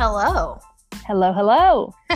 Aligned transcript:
Hello. 0.00 0.58
Hello, 1.06 1.30
hello. 1.34 1.94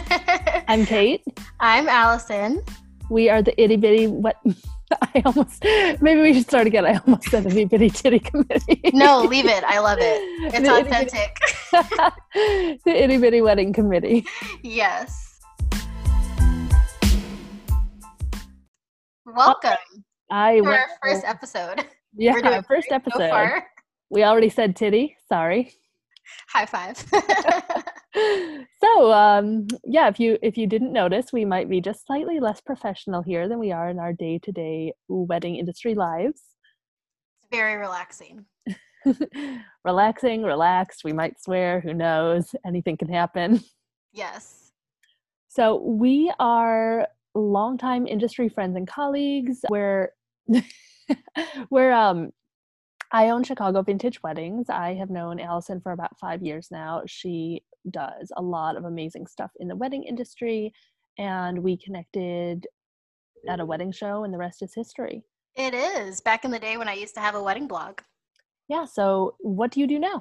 I'm 0.69 0.87
Kate. 0.87 1.23
I'm 1.61 1.87
Alyson. 1.87 2.67
We 3.11 3.29
are 3.29 3.43
the 3.43 3.53
itty 3.63 3.77
bitty 3.77 4.07
what 4.07 4.37
I 5.03 5.21
almost 5.27 5.63
maybe 6.01 6.23
we 6.23 6.33
should 6.33 6.45
start 6.47 6.67
again. 6.67 6.87
I 6.87 6.97
almost 7.07 7.25
said 7.29 7.45
itty 7.45 7.67
bitty 7.67 7.91
titty 7.91 8.21
committee. 8.21 8.81
No, 8.95 9.21
leave 9.21 9.45
it. 9.45 9.63
I 9.65 9.81
love 9.81 9.99
it. 10.01 10.19
It's 10.55 10.67
The 10.67 10.75
itty 10.75 10.89
authentic. 10.89 12.81
the 12.87 13.03
itty 13.03 13.19
bitty 13.19 13.43
wedding 13.43 13.75
committee. 13.75 14.25
yes. 14.63 15.39
Oh, 19.27 19.33
Welcome 19.37 19.77
I 20.31 20.61
to 20.61 20.67
our 20.67 20.87
first 21.03 21.25
episode. 21.27 21.85
yeah, 22.17 22.33
We're 22.33 22.41
doing 22.41 22.55
our 22.55 22.63
first 22.63 22.89
episode. 22.91 23.19
So 23.19 23.29
far. 23.29 23.67
We 24.09 24.25
already 24.25 24.49
said 24.49 24.75
titty. 24.75 25.17
Sorry. 25.29 25.75
High 26.49 26.65
five. 26.67 27.05
So 28.15 29.13
um 29.13 29.67
yeah 29.85 30.09
if 30.09 30.21
you 30.21 30.39
if 30.43 30.57
you 30.57 30.67
didn't 30.67 30.93
notice 30.93 31.33
we 31.33 31.45
might 31.45 31.69
be 31.69 31.81
just 31.81 32.07
slightly 32.07 32.39
less 32.39 32.61
professional 32.61 33.23
here 33.23 33.49
than 33.49 33.59
we 33.59 33.73
are 33.73 33.89
in 33.89 33.99
our 33.99 34.13
day-to-day 34.13 34.93
wedding 35.09 35.57
industry 35.57 35.95
lives 35.95 36.41
it's 37.41 37.49
Very 37.51 37.77
relaxing. 37.77 38.45
relaxing 39.85 40.43
relaxed 40.43 41.03
we 41.05 41.13
might 41.13 41.41
swear 41.43 41.81
who 41.81 41.93
knows 41.95 42.55
anything 42.65 42.97
can 42.97 43.09
happen 43.09 43.61
Yes. 44.13 44.71
so 45.49 45.77
we 45.83 46.33
are 46.39 47.09
longtime 47.35 48.07
industry 48.07 48.49
friends 48.49 48.77
and 48.77 48.87
colleagues 48.87 49.59
we're 49.71 50.11
we're 51.71 51.93
um 51.93 52.31
I 53.13 53.29
own 53.29 53.45
Chicago 53.45 53.83
Vintage 53.83 54.21
Weddings. 54.25 54.69
I 54.69 54.95
have 54.95 55.09
known 55.09 55.39
Alyson 55.39 55.81
for 55.81 55.93
about 55.93 56.19
five 56.19 56.43
years 56.43 56.69
now. 56.73 57.03
She 57.07 57.63
does 57.91 58.33
a 58.37 58.43
lot 58.43 58.77
of 58.77 58.85
amazing 58.85 59.27
stuff 59.27 59.51
in 59.61 59.69
the 59.69 59.77
wedding 59.77 60.05
industry, 60.05 60.73
and 61.19 61.63
we 61.63 61.77
connected 61.77 62.67
at 63.49 63.61
a 63.61 63.65
wedding 63.65 63.93
show, 63.93 64.25
and 64.25 64.33
the 64.33 64.39
rest 64.39 64.63
is 64.63 64.75
history. 64.75 65.23
It 65.57 65.75
is. 65.75 66.21
Back 66.21 66.45
in 66.45 66.51
the 66.51 66.59
day 66.59 66.77
when 66.77 66.89
I 66.89 66.95
used 66.95 67.15
to 67.15 67.21
have 67.21 67.35
a 67.35 67.43
wedding 67.43 67.69
blog. 67.69 68.01
Yeah. 68.69 68.87
So, 68.87 69.37
what 69.41 69.71
do 69.71 69.81
you 69.81 69.87
do 69.87 69.99
now? 69.99 70.21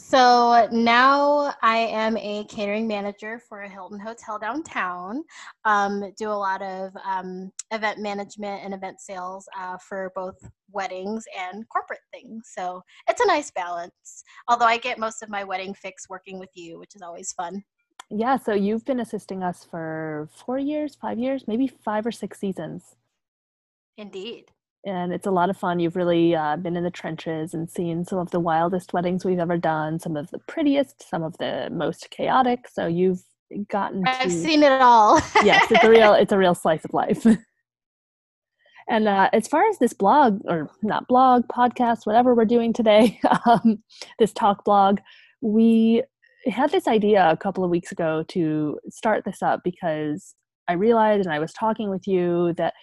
So 0.00 0.68
now 0.70 1.52
I 1.60 1.76
am 1.76 2.16
a 2.16 2.44
catering 2.44 2.86
manager 2.86 3.40
for 3.46 3.62
a 3.62 3.68
Hilton 3.68 3.98
Hotel 3.98 4.38
downtown. 4.38 5.24
Um, 5.64 6.12
do 6.16 6.30
a 6.30 6.32
lot 6.32 6.62
of 6.62 6.92
um, 7.04 7.52
event 7.72 7.98
management 7.98 8.64
and 8.64 8.72
event 8.72 9.00
sales 9.00 9.46
uh, 9.58 9.76
for 9.76 10.12
both 10.14 10.36
weddings 10.70 11.24
and 11.36 11.68
corporate 11.68 11.98
things. 12.10 12.48
So 12.56 12.80
it's 13.08 13.20
a 13.20 13.26
nice 13.26 13.50
balance. 13.50 14.22
Although 14.48 14.66
I 14.66 14.78
get 14.78 14.98
most 14.98 15.22
of 15.22 15.28
my 15.28 15.42
wedding 15.42 15.74
fix 15.74 16.08
working 16.08 16.38
with 16.38 16.50
you, 16.54 16.78
which 16.78 16.94
is 16.94 17.02
always 17.02 17.32
fun. 17.32 17.62
Yeah. 18.08 18.38
So, 18.38 18.54
you've 18.54 18.86
been 18.86 19.00
assisting 19.00 19.42
us 19.42 19.66
for 19.70 20.30
four 20.32 20.58
years, 20.58 20.94
five 20.94 21.18
years, 21.18 21.44
maybe 21.46 21.66
five 21.66 22.06
or 22.06 22.12
six 22.12 22.38
seasons. 22.38 22.96
Indeed. 23.98 24.52
And 24.88 25.12
it's 25.12 25.26
a 25.26 25.30
lot 25.30 25.50
of 25.50 25.56
fun. 25.56 25.78
You've 25.78 25.96
really 25.96 26.34
uh, 26.34 26.56
been 26.56 26.76
in 26.76 26.84
the 26.84 26.90
trenches 26.90 27.54
and 27.54 27.70
seen 27.70 28.04
some 28.04 28.18
of 28.18 28.30
the 28.30 28.40
wildest 28.40 28.92
weddings 28.92 29.24
we've 29.24 29.38
ever 29.38 29.58
done, 29.58 29.98
some 30.00 30.16
of 30.16 30.30
the 30.30 30.38
prettiest, 30.38 31.08
some 31.08 31.22
of 31.22 31.36
the 31.38 31.68
most 31.70 32.10
chaotic. 32.10 32.66
So 32.68 32.86
you've 32.86 33.22
gotten 33.68 34.04
to 34.04 34.10
I've 34.10 34.32
seen 34.32 34.62
it 34.62 34.72
all. 34.72 35.20
yes, 35.44 35.70
it's 35.70 35.84
a 35.84 35.90
real 35.90 36.14
it's 36.14 36.32
a 36.32 36.38
real 36.38 36.54
slice 36.54 36.84
of 36.84 36.94
life. 36.94 37.26
and 38.88 39.08
uh, 39.08 39.28
as 39.32 39.46
far 39.46 39.68
as 39.68 39.78
this 39.78 39.92
blog 39.92 40.40
or 40.46 40.70
not 40.82 41.06
blog 41.06 41.46
podcast, 41.48 42.06
whatever 42.06 42.34
we're 42.34 42.44
doing 42.44 42.72
today, 42.72 43.20
um, 43.46 43.82
this 44.18 44.32
talk 44.32 44.64
blog, 44.64 45.00
we 45.42 46.02
had 46.46 46.70
this 46.70 46.88
idea 46.88 47.28
a 47.30 47.36
couple 47.36 47.62
of 47.62 47.70
weeks 47.70 47.92
ago 47.92 48.24
to 48.28 48.78
start 48.88 49.24
this 49.24 49.42
up 49.42 49.60
because 49.64 50.34
I 50.66 50.74
realized, 50.74 51.26
and 51.26 51.34
I 51.34 51.38
was 51.38 51.52
talking 51.52 51.90
with 51.90 52.06
you 52.06 52.54
that 52.54 52.74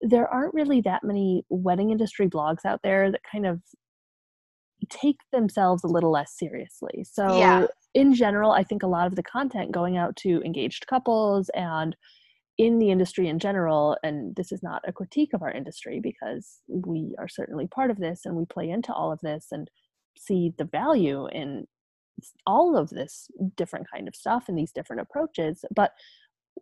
there 0.00 0.28
aren't 0.28 0.54
really 0.54 0.80
that 0.82 1.04
many 1.04 1.44
wedding 1.48 1.90
industry 1.90 2.28
blogs 2.28 2.64
out 2.64 2.80
there 2.82 3.10
that 3.10 3.20
kind 3.30 3.46
of 3.46 3.60
take 4.88 5.18
themselves 5.32 5.84
a 5.84 5.88
little 5.88 6.10
less 6.10 6.36
seriously. 6.36 7.04
So, 7.04 7.36
Yeah. 7.38 7.66
in 7.94 8.14
general, 8.14 8.52
I 8.52 8.62
think 8.64 8.82
a 8.82 8.86
lot 8.86 9.06
of 9.06 9.16
the 9.16 9.22
content 9.22 9.72
going 9.72 9.96
out 9.96 10.16
to 10.16 10.40
engaged 10.42 10.86
couples 10.86 11.50
and 11.50 11.96
in 12.56 12.78
the 12.78 12.90
industry 12.90 13.26
in 13.28 13.38
general, 13.38 13.96
and 14.02 14.36
this 14.36 14.52
is 14.52 14.62
not 14.62 14.82
a 14.86 14.92
critique 14.92 15.32
of 15.32 15.42
our 15.42 15.50
industry 15.50 15.98
because 16.00 16.60
we 16.68 17.14
are 17.18 17.28
certainly 17.28 17.66
part 17.66 17.90
of 17.90 17.98
this 17.98 18.26
and 18.26 18.36
we 18.36 18.44
play 18.44 18.68
into 18.70 18.92
all 18.92 19.10
of 19.10 19.20
this 19.20 19.46
and 19.50 19.70
see 20.18 20.52
the 20.58 20.64
value 20.66 21.26
in 21.28 21.66
all 22.46 22.76
of 22.76 22.90
this 22.90 23.28
different 23.56 23.86
kind 23.90 24.06
of 24.08 24.14
stuff 24.14 24.44
and 24.48 24.58
these 24.58 24.72
different 24.72 25.00
approaches. 25.00 25.64
But 25.74 25.92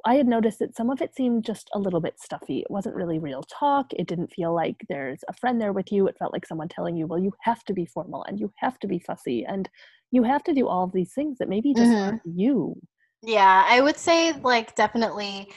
I 0.04 0.14
had 0.16 0.26
noticed 0.26 0.58
that 0.60 0.76
some 0.76 0.90
of 0.90 1.02
it 1.02 1.14
seemed 1.14 1.44
just 1.44 1.70
a 1.74 1.78
little 1.78 2.00
bit 2.00 2.20
stuffy. 2.20 2.60
It 2.60 2.70
wasn't 2.70 2.94
really 2.96 3.18
real 3.18 3.42
talk. 3.42 3.92
It 3.92 4.06
didn't 4.06 4.32
feel 4.32 4.54
like 4.54 4.76
there's 4.88 5.24
a 5.28 5.32
friend 5.32 5.60
there 5.60 5.72
with 5.72 5.90
you. 5.92 6.06
It 6.08 6.16
felt 6.18 6.32
like 6.32 6.46
someone 6.46 6.68
telling 6.68 6.96
you, 6.96 7.06
well, 7.06 7.18
you 7.18 7.32
have 7.42 7.64
to 7.64 7.72
be 7.74 7.86
formal 7.86 8.24
and 8.24 8.38
you 8.38 8.52
have 8.58 8.78
to 8.80 8.86
be 8.88 8.98
fussy 8.98 9.44
and 9.44 9.68
you 10.10 10.22
have 10.22 10.44
to 10.44 10.54
do 10.54 10.68
all 10.68 10.84
of 10.84 10.92
these 10.92 11.12
things 11.14 11.38
that 11.38 11.48
maybe 11.48 11.74
just 11.74 11.96
Mhm. 11.96 12.06
aren't 12.06 12.22
you. 12.24 12.80
Yeah, 13.22 13.64
I 13.66 13.80
would 13.80 13.96
say 13.96 14.32
like 14.32 14.74
definitely 14.76 15.52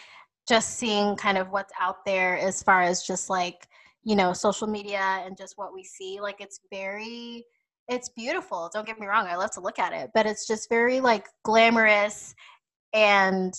just 0.48 0.78
seeing 0.78 1.16
kind 1.16 1.38
of 1.38 1.50
what's 1.52 1.74
out 1.80 2.06
there 2.06 2.38
as 2.38 2.64
far 2.64 2.82
as 2.82 3.04
just 3.04 3.30
like, 3.30 3.68
you 4.04 4.16
know, 4.16 4.34
social 4.34 4.68
media 4.68 5.00
and 5.26 5.38
just 5.38 5.58
what 5.58 5.74
we 5.74 5.84
see. 5.84 6.20
Like 6.20 6.42
it's 6.42 6.60
very 6.72 7.46
it's 7.88 8.10
beautiful. 8.10 8.70
Don't 8.74 8.86
get 8.86 9.00
me 9.00 9.08
wrong, 9.08 9.28
I 9.28 9.36
love 9.36 9.52
to 9.52 9.62
look 9.62 9.80
at 9.80 9.94
it, 9.94 10.12
but 10.14 10.26
it's 10.26 10.48
just 10.48 10.70
very 10.70 11.00
like 11.02 11.28
glamorous 11.44 12.34
and 12.94 13.54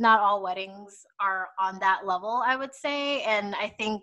not 0.00 0.20
all 0.20 0.42
weddings 0.42 1.04
are 1.20 1.48
on 1.60 1.78
that 1.80 2.00
level, 2.04 2.42
I 2.44 2.56
would 2.56 2.74
say. 2.74 3.22
And 3.22 3.54
I 3.54 3.68
think 3.78 4.02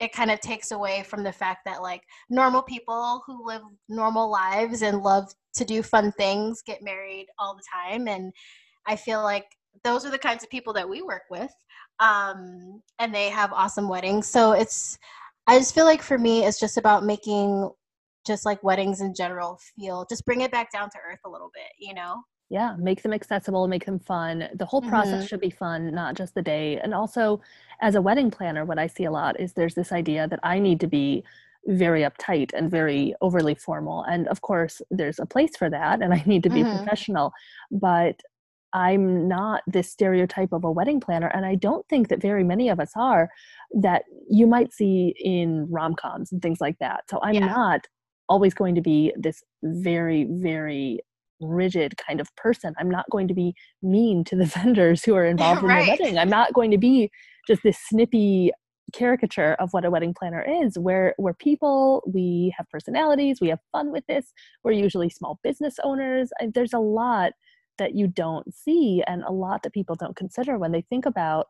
it 0.00 0.12
kind 0.12 0.30
of 0.30 0.40
takes 0.40 0.72
away 0.72 1.02
from 1.04 1.22
the 1.22 1.32
fact 1.32 1.60
that 1.64 1.82
like 1.82 2.02
normal 2.28 2.62
people 2.62 3.22
who 3.26 3.46
live 3.46 3.62
normal 3.88 4.30
lives 4.30 4.82
and 4.82 5.02
love 5.02 5.32
to 5.54 5.64
do 5.64 5.82
fun 5.82 6.12
things 6.12 6.62
get 6.62 6.82
married 6.82 7.26
all 7.38 7.54
the 7.54 7.62
time 7.72 8.08
and 8.08 8.32
i 8.86 8.96
feel 8.96 9.22
like 9.22 9.46
those 9.82 10.04
are 10.04 10.10
the 10.10 10.18
kinds 10.18 10.42
of 10.42 10.50
people 10.50 10.72
that 10.72 10.88
we 10.88 11.02
work 11.02 11.22
with 11.30 11.52
um, 12.00 12.82
and 12.98 13.14
they 13.14 13.28
have 13.28 13.52
awesome 13.52 13.88
weddings 13.88 14.26
so 14.26 14.52
it's 14.52 14.98
i 15.46 15.58
just 15.58 15.74
feel 15.74 15.84
like 15.84 16.02
for 16.02 16.18
me 16.18 16.44
it's 16.44 16.58
just 16.58 16.76
about 16.76 17.04
making 17.04 17.70
just 18.26 18.44
like 18.44 18.62
weddings 18.64 19.00
in 19.00 19.14
general 19.14 19.58
feel 19.78 20.04
just 20.08 20.26
bring 20.26 20.40
it 20.40 20.50
back 20.50 20.72
down 20.72 20.90
to 20.90 20.98
earth 21.08 21.20
a 21.24 21.30
little 21.30 21.50
bit 21.54 21.70
you 21.78 21.94
know 21.94 22.20
Yeah, 22.50 22.76
make 22.78 23.02
them 23.02 23.12
accessible, 23.12 23.66
make 23.68 23.86
them 23.86 23.98
fun. 23.98 24.48
The 24.54 24.66
whole 24.66 24.82
process 24.82 25.24
should 25.24 25.40
be 25.40 25.50
fun, 25.50 25.92
not 25.94 26.14
just 26.14 26.34
the 26.34 26.42
day. 26.42 26.78
And 26.78 26.92
also, 26.94 27.40
as 27.80 27.94
a 27.94 28.02
wedding 28.02 28.30
planner, 28.30 28.64
what 28.64 28.78
I 28.78 28.86
see 28.86 29.04
a 29.04 29.10
lot 29.10 29.40
is 29.40 29.54
there's 29.54 29.74
this 29.74 29.92
idea 29.92 30.28
that 30.28 30.40
I 30.42 30.58
need 30.58 30.78
to 30.80 30.86
be 30.86 31.24
very 31.66 32.02
uptight 32.02 32.52
and 32.52 32.70
very 32.70 33.14
overly 33.22 33.54
formal. 33.54 34.02
And 34.02 34.28
of 34.28 34.42
course, 34.42 34.82
there's 34.90 35.18
a 35.18 35.24
place 35.26 35.56
for 35.56 35.70
that, 35.70 36.02
and 36.02 36.12
I 36.12 36.22
need 36.26 36.42
to 36.42 36.50
be 36.50 36.64
Mhm. 36.64 36.64
professional. 36.64 37.32
But 37.70 38.20
I'm 38.74 39.26
not 39.28 39.62
this 39.66 39.90
stereotype 39.90 40.52
of 40.52 40.64
a 40.64 40.70
wedding 40.72 41.00
planner, 41.00 41.28
and 41.28 41.46
I 41.46 41.54
don't 41.54 41.88
think 41.88 42.08
that 42.08 42.20
very 42.20 42.44
many 42.44 42.68
of 42.68 42.78
us 42.80 42.92
are 42.96 43.30
that 43.80 44.04
you 44.28 44.46
might 44.46 44.72
see 44.72 45.14
in 45.18 45.66
rom 45.70 45.94
coms 45.94 46.30
and 46.30 46.42
things 46.42 46.60
like 46.60 46.78
that. 46.80 47.04
So 47.08 47.20
I'm 47.22 47.40
Yeah. 47.40 47.46
not 47.46 47.86
always 48.28 48.52
going 48.52 48.74
to 48.74 48.80
be 48.82 49.14
this 49.16 49.42
very, 49.62 50.24
very 50.24 51.00
rigid 51.44 51.96
kind 51.96 52.20
of 52.20 52.34
person. 52.36 52.74
I'm 52.78 52.90
not 52.90 53.06
going 53.10 53.28
to 53.28 53.34
be 53.34 53.54
mean 53.82 54.24
to 54.24 54.36
the 54.36 54.46
vendors 54.58 55.04
who 55.04 55.14
are 55.14 55.24
involved 55.24 55.62
in 55.62 55.68
Right. 55.68 55.84
the 55.84 55.90
wedding. 56.04 56.18
I'm 56.18 56.28
not 56.30 56.52
going 56.52 56.70
to 56.70 56.78
be 56.78 57.10
just 57.46 57.62
this 57.62 57.78
snippy 57.78 58.50
caricature 58.92 59.54
of 59.54 59.72
what 59.72 59.84
a 59.84 59.90
wedding 59.90 60.14
planner 60.16 60.44
is 60.62 60.78
where 60.78 61.14
we're 61.18 61.32
people 61.34 62.02
we 62.06 62.54
have 62.56 62.68
personalities 62.70 63.40
we 63.40 63.48
have 63.48 63.58
fun 63.72 63.90
with 63.90 64.04
this 64.06 64.32
we're 64.62 64.72
usually 64.72 65.08
small 65.08 65.40
business 65.42 65.76
owners 65.82 66.30
there's 66.52 66.74
a 66.74 66.78
lot 66.78 67.32
that 67.78 67.94
you 67.96 68.06
don't 68.06 68.54
see 68.54 69.02
and 69.08 69.24
a 69.24 69.32
lot 69.32 69.62
that 69.62 69.72
people 69.72 69.96
don't 69.96 70.14
consider 70.16 70.58
when 70.58 70.70
they 70.70 70.82
think 70.82 71.06
about 71.06 71.46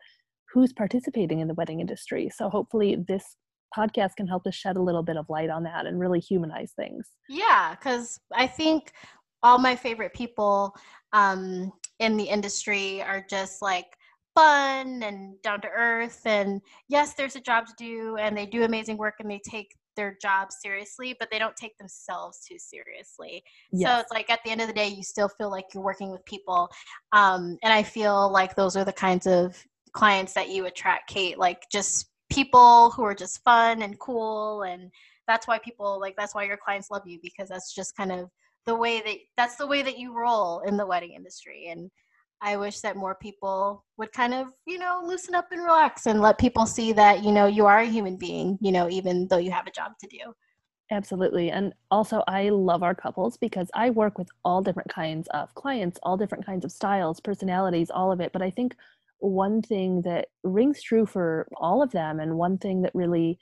who's 0.54 0.72
participating 0.72 1.40
in 1.40 1.48
the 1.48 1.54
wedding 1.54 1.80
industry 1.80 2.30
so 2.34 2.48
hopefully 2.48 2.96
this 3.08 3.36
podcast 3.76 4.14
can 4.16 4.28
help 4.28 4.44
to 4.44 4.52
shed 4.52 4.76
a 4.76 4.82
little 4.82 5.02
bit 5.02 5.16
of 5.16 5.26
light 5.28 5.50
on 5.50 5.64
that 5.64 5.84
and 5.86 5.98
really 5.98 6.20
humanize 6.20 6.72
things 6.76 7.08
Yeah, 7.28 7.74
because 7.74 8.20
I 8.32 8.46
think 8.46 8.92
all 9.44 9.58
my 9.58 9.76
favorite 9.76 10.12
people 10.14 10.74
um, 11.12 11.72
in 12.00 12.16
the 12.16 12.24
industry 12.24 13.02
are 13.02 13.24
just 13.28 13.62
like 13.62 13.86
fun 14.34 15.02
and 15.04 15.40
down 15.42 15.60
to 15.60 15.68
earth. 15.68 16.22
And 16.24 16.60
yes, 16.88 17.14
there's 17.14 17.36
a 17.36 17.40
job 17.40 17.66
to 17.66 17.74
do, 17.78 18.16
and 18.16 18.36
they 18.36 18.46
do 18.46 18.64
amazing 18.64 18.96
work 18.96 19.16
and 19.20 19.30
they 19.30 19.40
take 19.48 19.76
their 19.96 20.18
job 20.20 20.50
seriously, 20.50 21.14
but 21.20 21.30
they 21.30 21.38
don't 21.38 21.54
take 21.54 21.78
themselves 21.78 22.40
too 22.40 22.58
seriously. 22.58 23.44
So 23.72 24.00
it's 24.00 24.10
like 24.10 24.28
at 24.28 24.40
the 24.44 24.50
end 24.50 24.60
of 24.60 24.66
the 24.66 24.72
day, 24.72 24.88
you 24.88 25.04
still 25.04 25.28
feel 25.28 25.50
like 25.50 25.66
you're 25.72 25.84
working 25.84 26.10
with 26.10 26.24
people. 26.24 26.68
Um, 27.12 27.56
and 27.62 27.72
I 27.72 27.84
feel 27.84 28.32
like 28.32 28.56
those 28.56 28.76
are 28.76 28.84
the 28.84 28.92
kinds 28.92 29.28
of 29.28 29.56
clients 29.92 30.32
that 30.32 30.48
you 30.48 30.66
attract, 30.66 31.08
Kate. 31.08 31.38
Like 31.38 31.62
just 31.70 32.06
people 32.28 32.90
who 32.90 33.04
are 33.04 33.14
just 33.14 33.44
fun 33.44 33.82
and 33.82 33.98
cool 34.00 34.62
and 34.62 34.90
that's 35.28 35.46
why 35.46 35.58
people 35.58 36.00
like 36.00 36.14
that's 36.16 36.34
why 36.34 36.42
your 36.42 36.56
clients 36.56 36.90
love 36.90 37.02
you 37.06 37.18
because 37.22 37.48
that's 37.48 37.72
just 37.74 37.96
kind 37.96 38.10
of 38.10 38.28
the 38.66 38.74
way 38.74 39.00
that 39.00 39.16
that's 39.36 39.56
the 39.56 39.66
way 39.66 39.82
that 39.82 39.98
you 39.98 40.16
roll 40.16 40.60
in 40.60 40.76
the 40.76 40.86
wedding 40.86 41.12
industry 41.12 41.68
and 41.68 41.90
I 42.40 42.58
wish 42.58 42.80
that 42.80 42.96
more 42.96 43.14
people 43.14 43.86
would 43.96 44.12
kind 44.12 44.34
of, 44.34 44.48
you 44.66 44.78
know, 44.78 45.00
loosen 45.02 45.34
up 45.34 45.46
and 45.50 45.62
relax 45.62 46.06
and 46.06 46.20
let 46.20 46.36
people 46.36 46.66
see 46.66 46.92
that, 46.92 47.24
you 47.24 47.32
know, 47.32 47.46
you 47.46 47.64
are 47.64 47.78
a 47.78 47.86
human 47.86 48.16
being, 48.16 48.58
you 48.60 48.70
know, 48.70 48.88
even 48.90 49.26
though 49.28 49.38
you 49.38 49.50
have 49.50 49.66
a 49.66 49.70
job 49.70 49.92
to 50.00 50.06
do. 50.06 50.34
Absolutely. 50.90 51.50
And 51.50 51.72
also, 51.90 52.22
I 52.28 52.50
love 52.50 52.82
our 52.82 52.94
couples 52.94 53.38
because 53.38 53.70
I 53.72 53.88
work 53.88 54.18
with 54.18 54.28
all 54.44 54.60
different 54.60 54.90
kinds 54.90 55.26
of 55.28 55.54
clients, 55.54 55.98
all 56.02 56.18
different 56.18 56.44
kinds 56.44 56.66
of 56.66 56.72
styles, 56.72 57.18
personalities, 57.18 57.90
all 57.90 58.12
of 58.12 58.20
it. 58.20 58.32
But 58.32 58.42
I 58.42 58.50
think 58.50 58.76
one 59.20 59.62
thing 59.62 60.02
that 60.02 60.28
rings 60.42 60.82
true 60.82 61.06
for 61.06 61.48
all 61.56 61.82
of 61.82 61.92
them, 61.92 62.20
and 62.20 62.36
one 62.36 62.58
thing 62.58 62.82
that 62.82 62.94
really 62.94 63.38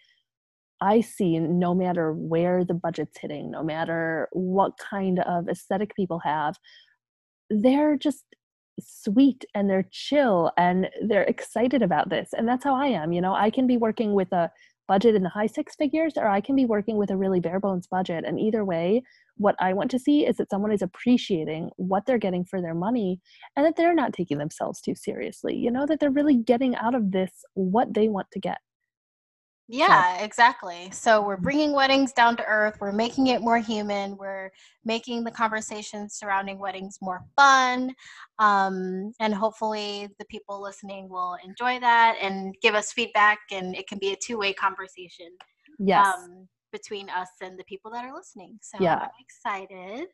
I 0.83 1.01
see 1.01 1.39
no 1.39 1.75
matter 1.77 2.13
where 2.13 2.65
the 2.65 2.75
budget's 2.75 3.17
hitting, 3.21 3.53
no 3.53 3.63
matter 3.63 4.29
what 4.33 4.73
kind 4.79 5.21
of 5.21 5.49
aesthetic 5.49 5.95
people 5.95 6.19
have, 6.25 6.57
they're 7.49 7.97
just 7.97 8.25
sweet 8.81 9.45
and 9.55 9.71
they're 9.71 9.89
chill 9.93 10.51
and 10.59 10.91
they're 11.07 11.23
excited 11.23 11.83
about 11.83 12.11
this. 12.11 12.31
And 12.37 12.49
that's 12.49 12.65
how 12.65 12.75
I 12.75 12.87
am. 12.87 13.13
You 13.13 13.21
know, 13.21 13.33
I 13.33 13.49
can 13.49 13.69
be 13.69 13.77
working 13.77 14.15
with 14.15 14.33
a 14.33 14.51
budget 14.89 15.15
in 15.15 15.23
the 15.23 15.29
high 15.29 15.47
six 15.47 15.77
figures 15.77 16.15
or 16.17 16.27
I 16.27 16.41
can 16.41 16.57
be 16.57 16.67
working 16.67 16.97
with 16.97 17.11
a 17.11 17.17
really 17.17 17.39
bare 17.39 17.61
bones 17.61 17.87
budget. 17.87 18.25
And 18.27 18.41
either 18.41 18.65
way, 18.65 19.05
what 19.37 19.55
I 19.61 19.75
want 19.75 19.91
to 19.93 20.01
see 20.01 20.27
is 20.27 20.37
that 20.39 20.51
someone 20.51 20.73
is 20.73 20.83
appreciating 20.83 21.71
what 21.77 22.07
they're 22.07 22.19
getting 22.19 22.45
for 22.45 22.61
their 22.61 22.75
money 22.75 23.21
and 23.55 23.65
that 23.65 23.77
they're 23.77 23.95
not 23.95 24.13
taking 24.13 24.39
themselves 24.39 24.81
too 24.81 24.97
seriously. 24.97 25.55
You 25.55 25.71
know, 25.71 25.87
that 25.87 26.01
they're 26.01 26.11
really 26.11 26.37
getting 26.37 26.75
out 26.75 26.97
of 26.97 27.13
this 27.13 27.31
what 27.55 27.95
they 27.95 28.09
want 28.09 28.27
to 28.33 28.41
get. 28.41 28.59
Yeah, 29.69 30.19
so. 30.19 30.25
exactly. 30.25 30.91
So 30.93 31.23
we're 31.23 31.35
mm-hmm. 31.35 31.45
bringing 31.45 31.73
weddings 31.73 32.13
down 32.13 32.37
to 32.37 32.45
earth. 32.45 32.79
We're 32.81 32.93
making 32.93 33.29
it 33.29 33.41
more 33.41 33.59
human. 33.59 34.17
We're 34.17 34.51
making 34.85 35.25
the 35.25 35.31
conversations 35.31 36.15
surrounding 36.15 36.59
weddings 36.59 36.99
more 37.01 37.25
fun. 37.37 37.95
Um, 38.39 39.13
and 39.21 39.35
hopefully, 39.35 40.09
the 40.19 40.25
people 40.27 40.61
listening 40.61 41.09
will 41.09 41.37
enjoy 41.45 41.81
that 41.81 42.17
and 42.21 42.55
give 42.61 42.75
us 42.75 42.93
feedback. 42.93 43.39
And 43.51 43.77
it 43.77 43.87
can 43.89 43.99
be 43.99 44.13
a 44.13 44.17
two 44.17 44.39
way 44.39 44.53
conversation. 44.53 45.29
Yes. 45.79 46.07
Um, 46.07 46.49
between 46.73 47.09
us 47.11 47.29
and 47.41 47.59
the 47.59 47.65
people 47.65 47.91
that 47.93 48.05
are 48.05 48.15
listening. 48.15 48.59
So 48.63 48.79
yeah. 48.81 48.97
I'm 48.97 49.09
excited. 49.21 50.09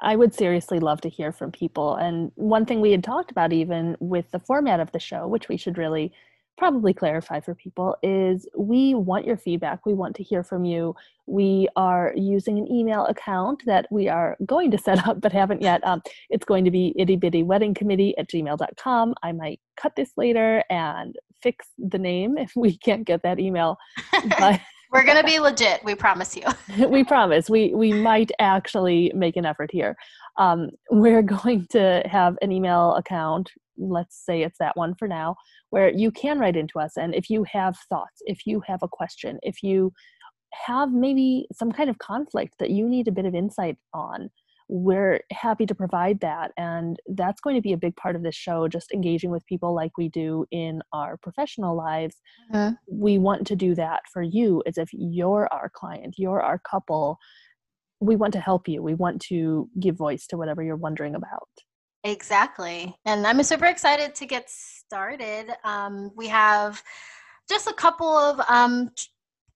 I 0.00 0.16
would 0.16 0.34
seriously 0.34 0.80
love 0.80 1.00
to 1.02 1.08
hear 1.08 1.32
from 1.32 1.50
people. 1.50 1.96
And 1.96 2.30
one 2.34 2.66
thing 2.66 2.80
we 2.80 2.90
had 2.90 3.04
talked 3.04 3.30
about, 3.30 3.52
even 3.52 3.96
with 4.00 4.30
the 4.30 4.40
format 4.40 4.80
of 4.80 4.92
the 4.92 4.98
show, 4.98 5.26
which 5.26 5.48
we 5.48 5.56
should 5.56 5.78
really 5.78 6.12
probably 6.58 6.92
clarify 6.94 7.40
for 7.40 7.54
people 7.54 7.96
is 8.02 8.46
we 8.56 8.94
want 8.94 9.26
your 9.26 9.36
feedback. 9.36 9.84
We 9.86 9.94
want 9.94 10.14
to 10.16 10.22
hear 10.22 10.42
from 10.42 10.64
you. 10.64 10.94
We 11.26 11.68
are 11.76 12.12
using 12.16 12.58
an 12.58 12.70
email 12.70 13.06
account 13.06 13.62
that 13.66 13.86
we 13.90 14.08
are 14.08 14.36
going 14.46 14.70
to 14.70 14.78
set 14.78 15.06
up 15.08 15.20
but 15.20 15.32
haven't 15.32 15.62
yet. 15.62 15.84
Um, 15.86 16.02
it's 16.30 16.44
going 16.44 16.64
to 16.64 16.70
be 16.70 16.94
itty 16.96 17.16
bitty 17.16 17.42
wedding 17.42 17.74
committee 17.74 18.16
at 18.18 18.28
gmail.com. 18.28 19.14
I 19.22 19.32
might 19.32 19.60
cut 19.76 19.96
this 19.96 20.10
later 20.16 20.62
and 20.70 21.16
fix 21.42 21.66
the 21.78 21.98
name 21.98 22.38
if 22.38 22.52
we 22.56 22.76
can't 22.78 23.04
get 23.04 23.22
that 23.22 23.38
email. 23.38 23.76
But 24.38 24.60
we're 24.92 25.04
gonna 25.04 25.24
be 25.24 25.40
legit. 25.40 25.82
We 25.84 25.94
promise 25.94 26.36
you. 26.36 26.44
we 26.86 27.02
promise. 27.02 27.48
We 27.48 27.74
we 27.74 27.92
might 27.92 28.30
actually 28.38 29.10
make 29.14 29.36
an 29.36 29.46
effort 29.46 29.70
here. 29.72 29.96
Um, 30.38 30.70
we're 30.90 31.22
going 31.22 31.66
to 31.70 32.02
have 32.06 32.36
an 32.42 32.52
email 32.52 32.94
account. 32.94 33.50
Let's 33.76 34.24
say 34.24 34.42
it's 34.42 34.58
that 34.58 34.76
one 34.76 34.94
for 34.94 35.08
now, 35.08 35.36
where 35.70 35.90
you 35.90 36.10
can 36.10 36.38
write 36.38 36.56
into 36.56 36.78
us. 36.78 36.96
And 36.96 37.14
if 37.14 37.30
you 37.30 37.44
have 37.44 37.76
thoughts, 37.88 38.20
if 38.26 38.46
you 38.46 38.62
have 38.66 38.82
a 38.82 38.88
question, 38.88 39.38
if 39.42 39.62
you 39.62 39.92
have 40.66 40.92
maybe 40.92 41.46
some 41.52 41.72
kind 41.72 41.88
of 41.88 41.98
conflict 41.98 42.54
that 42.58 42.70
you 42.70 42.88
need 42.88 43.08
a 43.08 43.12
bit 43.12 43.24
of 43.24 43.34
insight 43.34 43.78
on, 43.94 44.30
we're 44.68 45.20
happy 45.32 45.66
to 45.66 45.74
provide 45.74 46.20
that. 46.20 46.52
And 46.56 46.96
that's 47.14 47.40
going 47.40 47.56
to 47.56 47.62
be 47.62 47.72
a 47.72 47.78
big 47.78 47.94
part 47.96 48.16
of 48.16 48.22
this 48.22 48.34
show, 48.34 48.68
just 48.68 48.92
engaging 48.92 49.30
with 49.30 49.44
people 49.46 49.74
like 49.74 49.98
we 49.98 50.08
do 50.08 50.46
in 50.50 50.80
our 50.92 51.18
professional 51.18 51.76
lives. 51.76 52.16
Uh-huh. 52.54 52.72
We 52.90 53.18
want 53.18 53.46
to 53.48 53.56
do 53.56 53.74
that 53.74 54.00
for 54.12 54.22
you 54.22 54.62
as 54.66 54.78
if 54.78 54.88
you're 54.92 55.48
our 55.52 55.70
client, 55.74 56.14
you're 56.16 56.40
our 56.40 56.58
couple. 56.58 57.18
We 58.00 58.16
want 58.16 58.32
to 58.32 58.40
help 58.40 58.66
you. 58.66 58.82
We 58.82 58.94
want 58.94 59.20
to 59.28 59.68
give 59.78 59.96
voice 59.96 60.26
to 60.28 60.36
whatever 60.36 60.62
you're 60.62 60.76
wondering 60.76 61.14
about. 61.14 61.48
Exactly. 62.04 62.94
And 63.04 63.26
I'm 63.26 63.42
super 63.42 63.66
excited 63.66 64.14
to 64.16 64.26
get 64.26 64.50
started. 64.50 65.46
Um, 65.64 66.10
we 66.16 66.28
have 66.28 66.82
just 67.48 67.68
a 67.68 67.72
couple 67.72 68.08
of 68.08 68.40
um, 68.48 68.90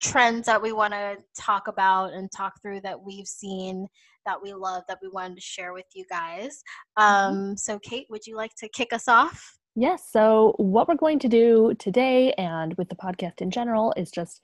trends 0.01 0.47
that 0.47 0.61
we 0.61 0.73
want 0.73 0.93
to 0.93 1.17
talk 1.39 1.69
about 1.69 2.13
and 2.13 2.31
talk 2.31 2.61
through 2.63 2.81
that 2.83 3.01
we've 3.01 3.27
seen 3.27 3.87
that 4.27 4.43
we 4.43 4.53
love 4.53 4.83
that 4.89 4.99
we 5.01 5.09
wanted 5.09 5.37
to 5.37 5.41
share 5.41 5.73
with 5.73 5.87
you 5.95 6.05
guys. 6.11 6.63
Mm-hmm. 6.99 7.33
Um, 7.33 7.57
so, 7.57 7.79
Kate, 7.79 8.07
would 8.11 8.27
you 8.27 8.37
like 8.37 8.55
to 8.57 8.69
kick 8.69 8.93
us 8.93 9.09
off? 9.09 9.57
Yes. 9.75 10.09
So, 10.11 10.55
what 10.59 10.89
we're 10.89 10.97
going 10.97 11.19
to 11.21 11.29
do 11.29 11.75
today 11.79 12.33
and 12.33 12.75
with 12.75 12.89
the 12.89 12.97
podcast 12.97 13.41
in 13.41 13.51
general 13.51 13.95
is 13.97 14.11
just 14.11 14.43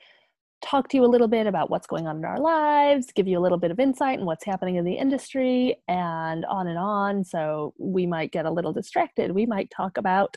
talk 0.62 0.88
to 0.88 0.96
you 0.96 1.04
a 1.04 1.06
little 1.06 1.28
bit 1.28 1.46
about 1.46 1.70
what's 1.70 1.86
going 1.86 2.06
on 2.06 2.16
in 2.16 2.24
our 2.24 2.38
lives, 2.38 3.08
give 3.14 3.28
you 3.28 3.38
a 3.38 3.40
little 3.40 3.58
bit 3.58 3.70
of 3.70 3.80
insight 3.80 4.18
in 4.18 4.24
what's 4.24 4.44
happening 4.44 4.76
in 4.76 4.84
the 4.84 4.94
industry, 4.94 5.76
and 5.88 6.44
on 6.46 6.66
and 6.66 6.78
on. 6.78 7.24
So 7.24 7.74
we 7.78 8.06
might 8.06 8.32
get 8.32 8.46
a 8.46 8.50
little 8.50 8.72
distracted. 8.72 9.32
We 9.32 9.46
might 9.46 9.70
talk 9.70 9.98
about 9.98 10.36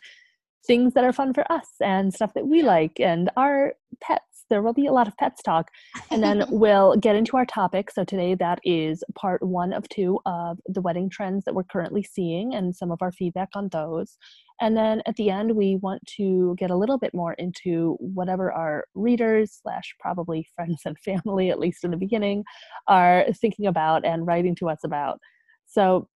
things 0.66 0.94
that 0.94 1.04
are 1.04 1.13
fun 1.13 1.33
for 1.33 1.50
us 1.51 1.68
and 1.81 2.13
stuff 2.13 2.33
that 2.33 2.48
we 2.48 2.63
like 2.63 3.00
and 3.00 3.30
our 3.38 3.74
pets. 4.01 4.35
There 4.50 4.62
will 4.62 4.74
be 4.74 4.86
a 4.86 4.92
lot 4.92 5.07
of 5.07 5.18
pets 5.18 5.42
talk. 5.42 5.69
And 6.12 6.24
then 6.24 6.45
we'll 6.50 6.95
get 6.97 7.15
into 7.15 7.38
our 7.38 7.45
topic. 7.45 7.92
So 7.92 8.03
today 8.03 8.36
that 8.36 8.59
is 8.63 9.03
part 9.15 9.42
one 9.44 9.74
of 9.74 9.88
two 9.89 10.19
of 10.25 10.59
the 10.68 10.81
wedding 10.81 11.09
trends 11.09 11.45
that 11.45 11.56
we're 11.56 11.63
currently 11.63 12.03
seeing 12.03 12.53
and 12.53 12.75
some 12.75 12.92
of 12.92 13.01
our 13.01 13.12
feedback 13.12 13.50
on 13.56 13.69
those. 13.71 14.18
And 14.62 14.77
then 14.77 15.01
at 15.06 15.15
the 15.15 15.30
end, 15.30 15.56
we 15.56 15.75
want 15.75 16.01
to 16.18 16.56
get 16.57 16.71
a 16.71 16.77
little 16.77 16.97
bit 16.97 17.13
more 17.13 17.33
into 17.33 17.97
whatever 18.00 18.51
our 18.51 18.86
readers 18.95 19.59
slash 19.62 19.94
probably 20.00 20.47
friends 20.56 20.81
and 20.86 20.97
family, 21.00 21.50
at 21.50 21.59
least 21.59 21.83
in 21.83 21.92
the 21.92 21.97
beginning, 21.97 22.44
are 22.88 23.25
thinking 23.42 23.68
about 23.68 24.06
and 24.06 24.25
writing 24.25 24.56
to 24.56 24.69
us 24.69 24.80
about. 24.83 25.19
So 25.68 26.07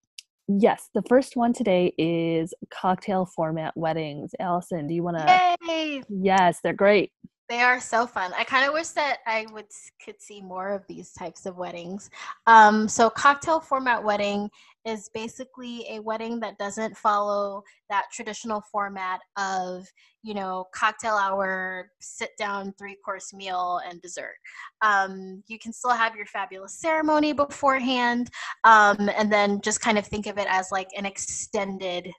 Yes, 0.51 0.89
the 0.95 1.03
first 1.03 1.35
one 1.35 1.53
today 1.53 1.93
is 1.99 2.55
cocktail 2.73 3.27
format 3.35 3.77
weddings. 3.77 4.31
Alyson, 4.41 4.87
do 4.87 4.95
you 4.95 5.03
want 5.03 5.19
to? 5.19 6.01
Yes, 6.09 6.59
they're 6.63 6.73
great. 6.73 7.11
They 7.49 7.61
are 7.61 7.79
so 7.79 8.05
fun. 8.05 8.31
I 8.37 8.43
kind 8.43 8.67
of 8.67 8.73
wish 8.73 8.89
that 8.89 9.17
I 9.25 9.47
would 9.51 9.65
could 10.05 10.21
see 10.21 10.39
more 10.39 10.69
of 10.69 10.85
these 10.87 11.11
types 11.13 11.47
of 11.47 11.57
weddings. 11.57 12.11
Um, 12.45 12.87
so, 12.87 13.09
cocktail 13.09 13.59
format 13.59 14.03
wedding 14.03 14.51
is 14.85 15.09
basically 15.15 15.83
a 15.89 15.99
wedding 15.99 16.39
that 16.41 16.59
doesn't 16.59 16.95
follow 16.95 17.63
that 17.89 18.05
traditional 18.13 18.61
format 18.71 19.21
of 19.35 19.87
you 20.21 20.35
know 20.35 20.67
cocktail 20.75 21.15
hour, 21.15 21.89
sit 21.99 22.29
down, 22.37 22.71
three 22.77 22.97
course 23.03 23.33
meal, 23.33 23.81
and 23.83 23.99
dessert. 23.99 24.35
Um, 24.83 25.43
you 25.47 25.57
can 25.57 25.73
still 25.73 25.89
have 25.89 26.15
your 26.15 26.27
fabulous 26.27 26.79
ceremony 26.79 27.33
beforehand, 27.33 28.29
um, 28.63 29.09
and 29.17 29.33
then 29.33 29.59
just 29.61 29.81
kind 29.81 29.97
of 29.97 30.05
think 30.05 30.27
of 30.27 30.37
it 30.37 30.47
as 30.51 30.67
like 30.71 30.89
an 30.95 31.07
extended 31.07 32.11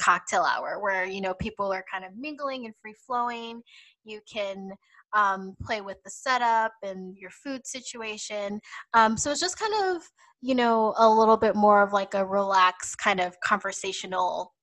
cocktail 0.00 0.42
hour 0.42 0.78
where 0.80 1.04
you 1.04 1.20
know 1.20 1.34
people 1.34 1.72
are 1.72 1.84
kind 1.92 2.04
of 2.04 2.16
mingling 2.16 2.64
and 2.66 2.74
free 2.80 2.94
flowing 3.06 3.60
you 4.08 4.20
can 4.30 4.70
um, 5.16 5.56
play 5.62 5.80
with 5.80 6.02
the 6.04 6.10
setup 6.10 6.72
and 6.82 7.16
your 7.16 7.30
food 7.30 7.66
situation. 7.66 8.60
Um, 8.94 9.16
so 9.16 9.30
it's 9.30 9.40
just 9.40 9.58
kind 9.58 9.96
of, 9.96 10.02
you 10.40 10.54
know, 10.54 10.94
a 10.96 11.08
little 11.08 11.36
bit 11.36 11.54
more 11.54 11.82
of 11.82 11.92
like 11.92 12.14
a 12.14 12.24
relaxed 12.24 12.98
kind 12.98 13.20
of 13.20 13.38
conversational 13.40 14.54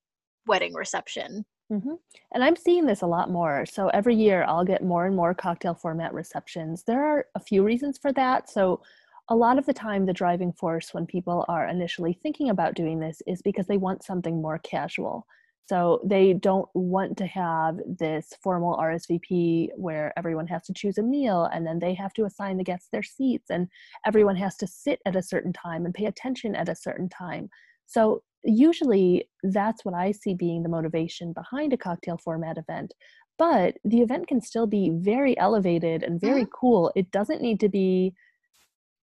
wedding 0.46 0.74
reception. 0.74 1.44
Mm-hmm. 1.72 1.94
And 2.32 2.44
I'm 2.44 2.56
seeing 2.56 2.86
this 2.86 3.02
a 3.02 3.06
lot 3.06 3.30
more. 3.30 3.66
So 3.66 3.88
every 3.88 4.14
year 4.14 4.44
I'll 4.46 4.64
get 4.64 4.84
more 4.84 5.06
and 5.06 5.16
more 5.16 5.34
cocktail 5.34 5.74
format 5.74 6.14
receptions. 6.14 6.84
There 6.84 7.04
are 7.04 7.26
a 7.34 7.40
few 7.40 7.64
reasons 7.64 7.98
for 7.98 8.12
that. 8.12 8.48
So 8.48 8.80
a 9.28 9.34
lot 9.34 9.58
of 9.58 9.66
the 9.66 9.74
time, 9.74 10.06
the 10.06 10.12
driving 10.12 10.52
force 10.52 10.94
when 10.94 11.06
people 11.06 11.44
are 11.48 11.66
initially 11.66 12.12
thinking 12.12 12.50
about 12.50 12.76
doing 12.76 13.00
this 13.00 13.20
is 13.26 13.42
because 13.42 13.66
they 13.66 13.78
want 13.78 14.04
something 14.04 14.40
more 14.40 14.58
casual. 14.58 15.26
So 15.68 16.00
they 16.04 16.32
don't 16.32 16.68
want 16.74 17.16
to 17.18 17.26
have 17.26 17.78
this 17.86 18.32
formal 18.40 18.76
RSVP 18.76 19.70
where 19.74 20.12
everyone 20.16 20.46
has 20.46 20.62
to 20.66 20.72
choose 20.72 20.96
a 20.96 21.02
meal 21.02 21.50
and 21.52 21.66
then 21.66 21.80
they 21.80 21.92
have 21.94 22.12
to 22.14 22.24
assign 22.24 22.56
the 22.56 22.64
guests 22.64 22.88
their 22.92 23.02
seats 23.02 23.50
and 23.50 23.68
everyone 24.06 24.36
has 24.36 24.56
to 24.58 24.66
sit 24.66 25.00
at 25.06 25.16
a 25.16 25.22
certain 25.22 25.52
time 25.52 25.84
and 25.84 25.92
pay 25.92 26.06
attention 26.06 26.54
at 26.54 26.68
a 26.68 26.76
certain 26.76 27.08
time. 27.08 27.48
So 27.86 28.22
usually 28.44 29.28
that's 29.42 29.84
what 29.84 29.94
I 29.94 30.12
see 30.12 30.34
being 30.34 30.62
the 30.62 30.68
motivation 30.68 31.32
behind 31.32 31.72
a 31.72 31.76
cocktail 31.76 32.16
format 32.16 32.58
event. 32.58 32.94
But 33.36 33.76
the 33.84 34.00
event 34.00 34.28
can 34.28 34.40
still 34.40 34.68
be 34.68 34.90
very 34.94 35.36
elevated 35.36 36.04
and 36.04 36.20
very 36.20 36.42
mm-hmm. 36.42 36.58
cool. 36.58 36.92
It 36.94 37.10
doesn't 37.10 37.42
need 37.42 37.58
to 37.60 37.68
be 37.68 38.14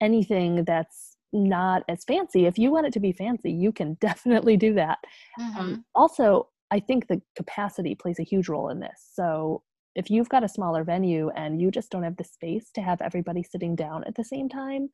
anything 0.02 0.64
that's 0.64 1.18
not 1.34 1.84
as 1.90 2.04
fancy. 2.04 2.46
If 2.46 2.58
you 2.58 2.72
want 2.72 2.86
it 2.86 2.94
to 2.94 3.00
be 3.00 3.12
fancy, 3.12 3.52
you 3.52 3.72
can 3.72 3.96
definitely 4.02 4.56
do 4.56 4.74
that. 4.76 5.00
Um, 5.40 5.46
mm-hmm. 5.46 5.60
Um, 5.60 5.86
also, 5.94 6.48
I 6.74 6.80
think 6.80 7.08
the 7.08 7.22
capacity 7.38 7.94
plays 7.94 8.20
a 8.20 8.24
huge 8.24 8.50
role 8.50 8.70
in 8.70 8.80
this. 8.80 9.12
So 9.14 9.62
if 9.96 10.10
you've 10.10 10.30
got 10.30 10.44
a 10.44 10.50
smaller 10.50 10.84
venue 10.84 11.30
and 11.36 11.62
you 11.62 11.70
just 11.70 11.92
don't 11.92 12.02
have 12.02 12.18
the 12.18 12.24
space 12.24 12.72
to 12.74 12.82
have 12.82 13.00
everybody 13.00 13.44
sitting 13.44 13.76
down 13.76 14.04
at 14.06 14.16
the 14.16 14.24
same 14.24 14.50
time, 14.50 14.90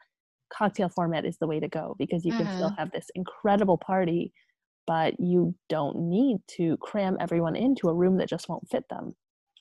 cocktail 0.54 0.90
format 0.90 1.24
is 1.26 1.38
the 1.38 1.48
way 1.48 1.62
to 1.62 1.70
go 1.70 1.96
because 1.98 2.26
you 2.26 2.34
can 2.34 2.48
Mm-hmm. 2.48 2.56
still 2.58 2.74
have 2.78 2.92
this 2.92 3.08
incredible 3.16 3.78
party, 3.78 4.34
but 4.88 5.18
you 5.22 5.56
don't 5.70 5.98
need 5.98 6.40
to 6.58 6.76
cram 6.82 7.16
everyone 7.22 7.56
into 7.56 7.88
a 7.88 7.94
room 7.96 8.18
that 8.18 8.28
just 8.28 8.50
won't 8.50 8.70
fit 8.70 8.84
them. 8.90 9.16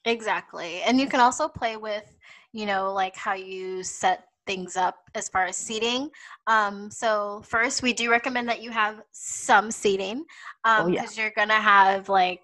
Exactly. 0.04 0.82
And 0.82 1.00
you 1.00 1.06
can 1.06 1.20
also 1.20 1.48
play 1.48 1.76
with, 1.76 2.16
you 2.52 2.66
know, 2.66 2.92
like 2.92 3.16
how 3.16 3.34
you 3.34 3.84
set 3.84 4.24
things 4.48 4.76
up 4.76 4.96
as 5.14 5.28
far 5.28 5.44
as 5.44 5.56
seating. 5.56 6.10
Um, 6.46 6.90
so 6.90 7.42
first, 7.44 7.82
we 7.82 7.92
do 7.92 8.10
recommend 8.10 8.48
that 8.48 8.62
you 8.62 8.70
have 8.70 9.02
some 9.12 9.70
seating 9.70 10.24
Oh, 10.64 10.86
um, 10.86 10.92
yeah. 10.92 11.02
because 11.02 11.16
you're 11.18 11.32
gonna 11.36 11.60
have 11.60 12.08
like, 12.08 12.40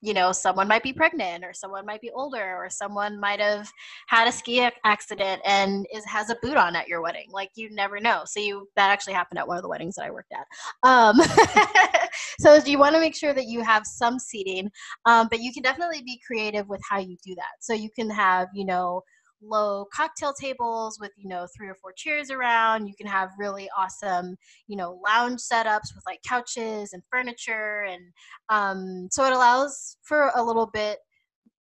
you 0.00 0.14
know, 0.14 0.30
someone 0.32 0.68
might 0.68 0.84
be 0.84 0.92
pregnant 0.94 1.44
or 1.44 1.52
someone 1.52 1.84
might 1.84 2.00
be 2.00 2.10
older 2.12 2.56
or 2.56 2.70
someone 2.70 3.18
might 3.20 3.40
have 3.40 3.70
had 4.06 4.28
a 4.28 4.32
ski 4.32 4.66
accident 4.84 5.42
and 5.44 5.86
is 5.92 6.04
has 6.06 6.30
a 6.30 6.36
boot 6.40 6.56
on 6.56 6.76
at 6.76 6.88
your 6.88 7.02
wedding. 7.02 7.26
Like 7.32 7.50
you 7.56 7.68
never 7.70 7.98
know. 7.98 8.22
So 8.24 8.38
you 8.40 8.68
that 8.76 8.90
actually 8.90 9.14
happened 9.14 9.40
at 9.40 9.48
one 9.48 9.56
of 9.56 9.62
the 9.62 9.68
weddings 9.68 9.96
that 9.96 10.06
I 10.06 10.10
worked 10.12 10.32
at. 10.32 10.46
Um, 10.88 11.20
so 12.38 12.54
you 12.64 12.78
want 12.78 12.94
to 12.94 13.00
make 13.00 13.16
sure 13.16 13.34
that 13.34 13.46
you 13.46 13.62
have 13.62 13.84
some 13.84 14.18
seating 14.18 14.70
um, 15.04 15.26
but 15.30 15.40
you 15.40 15.52
can 15.52 15.62
definitely 15.62 16.02
be 16.02 16.20
creative 16.26 16.68
with 16.68 16.80
how 16.88 16.98
you 16.98 17.16
do 17.24 17.34
that 17.34 17.52
so 17.60 17.72
you 17.74 17.90
can 17.90 18.08
have 18.08 18.48
you 18.54 18.64
know 18.64 19.02
low 19.42 19.86
cocktail 19.94 20.32
tables 20.32 20.98
with 21.00 21.10
you 21.16 21.28
know 21.28 21.46
three 21.56 21.68
or 21.68 21.74
four 21.74 21.92
chairs 21.96 22.30
around 22.30 22.86
you 22.86 22.94
can 22.94 23.06
have 23.06 23.30
really 23.38 23.68
awesome 23.76 24.36
you 24.66 24.76
know 24.76 25.00
lounge 25.04 25.40
setups 25.40 25.94
with 25.94 26.02
like 26.06 26.20
couches 26.26 26.92
and 26.92 27.02
furniture 27.10 27.86
and 27.88 28.02
um, 28.48 29.08
so 29.10 29.24
it 29.24 29.32
allows 29.32 29.96
for 30.02 30.30
a 30.36 30.42
little 30.42 30.68
bit 30.72 30.98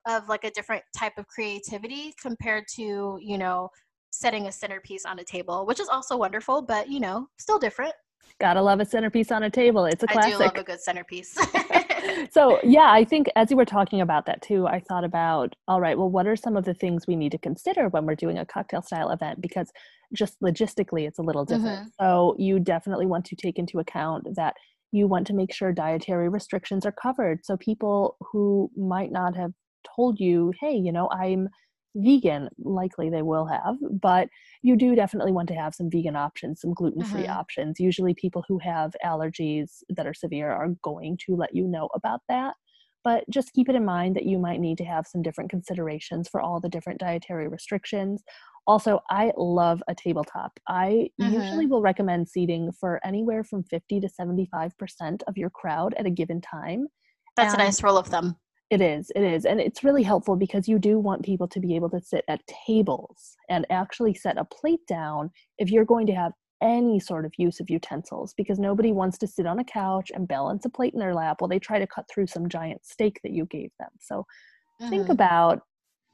of 0.08 0.28
like 0.28 0.44
a 0.44 0.50
different 0.52 0.82
type 0.96 1.12
of 1.18 1.26
creativity 1.26 2.14
compared 2.20 2.64
to 2.74 3.18
you 3.20 3.38
know 3.38 3.68
setting 4.10 4.46
a 4.46 4.52
centerpiece 4.52 5.04
on 5.04 5.18
a 5.18 5.24
table 5.24 5.66
which 5.66 5.80
is 5.80 5.88
also 5.88 6.16
wonderful 6.16 6.62
but 6.62 6.88
you 6.88 7.00
know 7.00 7.26
still 7.38 7.58
different 7.58 7.92
Gotta 8.38 8.62
love 8.62 8.80
a 8.80 8.86
centerpiece 8.86 9.30
on 9.32 9.42
a 9.42 9.50
table. 9.50 9.84
It's 9.84 10.02
a 10.02 10.06
classic. 10.06 10.32
do 10.32 10.38
love 10.38 10.56
a 10.56 10.62
good 10.62 10.80
centerpiece 10.80 11.36
so 12.30 12.58
yeah 12.62 12.90
i 12.90 13.04
think 13.04 13.28
as 13.36 13.50
you 13.50 13.56
were 13.56 13.64
talking 13.64 14.00
about 14.00 14.26
that 14.26 14.40
too 14.42 14.66
i 14.66 14.80
thought 14.80 15.04
about 15.04 15.54
all 15.68 15.80
right 15.80 15.98
well 15.98 16.10
what 16.10 16.26
are 16.26 16.36
some 16.36 16.56
of 16.56 16.64
the 16.64 16.74
things 16.74 17.06
we 17.06 17.16
need 17.16 17.32
to 17.32 17.38
consider 17.38 17.88
when 17.88 18.06
we're 18.06 18.14
doing 18.14 18.38
a 18.38 18.46
cocktail 18.46 18.82
style 18.82 19.10
event? 19.10 19.40
Because 19.40 19.70
just 20.12 20.40
logistically 20.40 21.06
it's 21.06 21.18
a 21.18 21.22
little 21.22 21.44
different. 21.44 21.80
Mm-hmm. 21.80 22.04
So 22.04 22.34
you 22.38 22.58
definitely 22.58 23.06
want 23.06 23.24
to 23.26 23.36
take 23.36 23.58
into 23.58 23.78
account 23.78 24.26
that 24.34 24.54
you 24.92 25.06
want 25.06 25.26
to 25.28 25.34
make 25.34 25.52
sure 25.54 25.72
dietary 25.72 26.28
restrictions 26.28 26.84
are 26.84 26.92
covered. 26.92 27.44
So 27.44 27.56
people 27.56 28.16
who 28.20 28.70
might 28.76 29.12
not 29.12 29.36
have 29.36 29.52
told 29.96 30.20
you 30.20 30.52
hey 30.60 30.74
you 30.74 30.92
know 30.92 31.08
i'm 31.10 31.48
vegan 31.96 32.48
likely 32.58 33.10
they 33.10 33.22
will 33.22 33.46
have 33.46 33.76
but 34.00 34.28
you 34.62 34.76
do 34.76 34.94
definitely 34.94 35.32
want 35.32 35.48
to 35.48 35.54
have 35.54 35.74
some 35.74 35.90
vegan 35.90 36.16
options 36.16 36.60
some 36.60 36.72
gluten-free 36.74 37.26
Mhm. 37.26 37.36
options 37.36 37.80
usually 37.80 38.14
people 38.14 38.44
who 38.46 38.58
have 38.58 38.94
allergies 39.04 39.82
that 39.88 40.06
are 40.06 40.14
severe 40.14 40.50
are 40.50 40.68
going 40.82 41.16
to 41.26 41.34
let 41.36 41.54
you 41.54 41.66
know 41.66 41.88
about 41.94 42.20
that 42.28 42.54
but 43.02 43.24
just 43.30 43.54
keep 43.54 43.68
it 43.68 43.74
in 43.74 43.84
mind 43.84 44.14
that 44.14 44.26
you 44.26 44.38
might 44.38 44.60
need 44.60 44.76
to 44.78 44.84
have 44.84 45.06
some 45.06 45.22
different 45.22 45.50
considerations 45.50 46.28
for 46.28 46.40
all 46.40 46.60
the 46.60 46.68
different 46.68 47.00
dietary 47.00 47.48
restrictions 47.48 48.22
also 48.68 49.00
i 49.10 49.32
love 49.36 49.82
a 49.88 49.94
tabletop 49.94 50.60
i 50.68 51.10
Mhm. 51.20 51.32
usually 51.32 51.66
will 51.66 51.82
recommend 51.82 52.28
seating 52.28 52.70
for 52.72 53.00
anywhere 53.04 53.42
from 53.42 53.64
50 53.64 53.98
to 54.00 54.08
75% 54.08 55.22
of 55.26 55.36
your 55.36 55.50
crowd 55.50 55.94
at 55.94 56.06
a 56.06 56.10
given 56.10 56.40
time 56.40 56.86
that's 57.36 57.54
a 57.54 57.56
nice 57.56 57.82
rule 57.82 57.96
of 57.98 58.06
thumb 58.06 58.36
it 58.70 58.80
is, 58.80 59.10
it 59.16 59.22
is. 59.22 59.44
And 59.44 59.60
it's 59.60 59.82
really 59.82 60.02
helpful 60.04 60.36
because 60.36 60.68
you 60.68 60.78
do 60.78 60.98
want 60.98 61.24
people 61.24 61.48
to 61.48 61.60
be 61.60 61.74
able 61.74 61.90
to 61.90 62.00
sit 62.00 62.24
at 62.28 62.46
tables 62.66 63.36
and 63.48 63.66
actually 63.70 64.14
set 64.14 64.38
a 64.38 64.44
plate 64.44 64.86
down 64.86 65.30
if 65.58 65.70
you're 65.70 65.84
going 65.84 66.06
to 66.06 66.14
have 66.14 66.32
any 66.62 67.00
sort 67.00 67.24
of 67.24 67.32
use 67.38 67.58
of 67.58 67.70
utensils 67.70 68.34
because 68.36 68.58
nobody 68.58 68.92
wants 68.92 69.18
to 69.18 69.26
sit 69.26 69.46
on 69.46 69.58
a 69.58 69.64
couch 69.64 70.12
and 70.14 70.28
balance 70.28 70.64
a 70.64 70.70
plate 70.70 70.92
in 70.92 71.00
their 71.00 71.14
lap 71.14 71.40
while 71.40 71.48
they 71.48 71.58
try 71.58 71.78
to 71.78 71.86
cut 71.86 72.04
through 72.08 72.26
some 72.26 72.48
giant 72.48 72.84
steak 72.84 73.18
that 73.24 73.32
you 73.32 73.46
gave 73.46 73.70
them. 73.80 73.88
So 73.98 74.26
think 74.90 75.08
Mhm. 75.08 75.10
about 75.10 75.62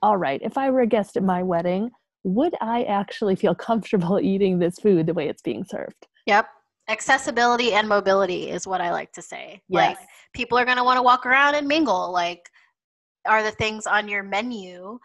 all 0.02 0.16
right, 0.18 0.40
if 0.42 0.58
I 0.58 0.70
were 0.70 0.80
a 0.82 0.86
guest 0.86 1.16
at 1.16 1.24
my 1.24 1.42
wedding, 1.42 1.90
would 2.24 2.54
I 2.60 2.84
actually 2.84 3.36
feel 3.36 3.54
comfortable 3.56 4.20
eating 4.20 4.58
this 4.60 4.78
food 4.78 5.06
the 5.06 5.14
way 5.14 5.28
it's 5.28 5.42
being 5.42 5.64
served? 5.64 6.06
Yep. 6.26 6.48
Accessibility 6.88 7.72
and 7.72 7.88
mobility 7.88 8.50
is 8.50 8.66
what 8.66 8.80
I 8.80 8.92
like 8.92 9.12
to 9.12 9.22
say. 9.22 9.62
Like 9.70 9.96
Yes. 9.96 10.06
people 10.34 10.56
are 10.58 10.64
going 10.64 10.76
to 10.76 10.84
want 10.84 10.98
to 10.98 11.02
walk 11.02 11.26
around 11.26 11.54
and 11.54 11.66
mingle. 11.66 12.12
Like 12.12 12.48
are 13.26 13.42
the 13.42 13.50
things 13.50 13.86
on 13.86 14.08
your 14.08 14.22
menu 14.22 14.98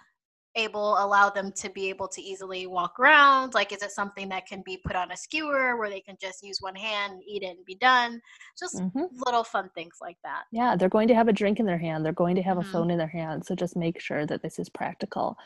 able 0.55 0.97
allow 1.03 1.29
them 1.29 1.51
to 1.53 1.69
be 1.69 1.87
able 1.89 2.07
to 2.09 2.21
easily 2.21 2.67
walk 2.67 2.99
around? 2.99 3.53
Like 3.53 3.71
is 3.71 3.81
it 3.81 3.91
something 3.91 4.29
that 4.29 4.45
can 4.45 4.61
be 4.63 4.77
put 4.85 4.95
on 4.95 5.11
a 5.11 5.17
skewer 5.17 5.77
where 5.77 5.89
they 5.89 6.01
can 6.01 6.17
just 6.21 6.43
use 6.43 6.57
one 6.59 6.75
hand 6.75 7.13
and 7.13 7.23
eat 7.27 7.41
it 7.41 7.57
and 7.57 7.65
be 7.65 7.75
done? 7.75 8.21
Just 8.59 8.75
Mhm. 8.75 9.07
little 9.25 9.43
fun 9.43 9.71
things 9.73 9.97
like 10.01 10.17
that. 10.23 10.43
Yeah, 10.51 10.75
they're 10.75 10.89
going 10.89 11.07
to 11.07 11.15
have 11.15 11.29
a 11.29 11.33
drink 11.33 11.59
in 11.59 11.65
their 11.65 11.77
hand. 11.77 12.05
They're 12.05 12.13
going 12.13 12.35
to 12.35 12.43
have 12.43 12.57
Mhm. 12.57 12.61
a 12.61 12.71
phone 12.71 12.91
in 12.91 12.97
their 12.97 13.07
hand. 13.07 13.45
So 13.45 13.55
just 13.55 13.75
make 13.75 13.99
sure 13.99 14.25
that 14.27 14.41
this 14.43 14.59
is 14.59 14.69
practical. 14.69 15.37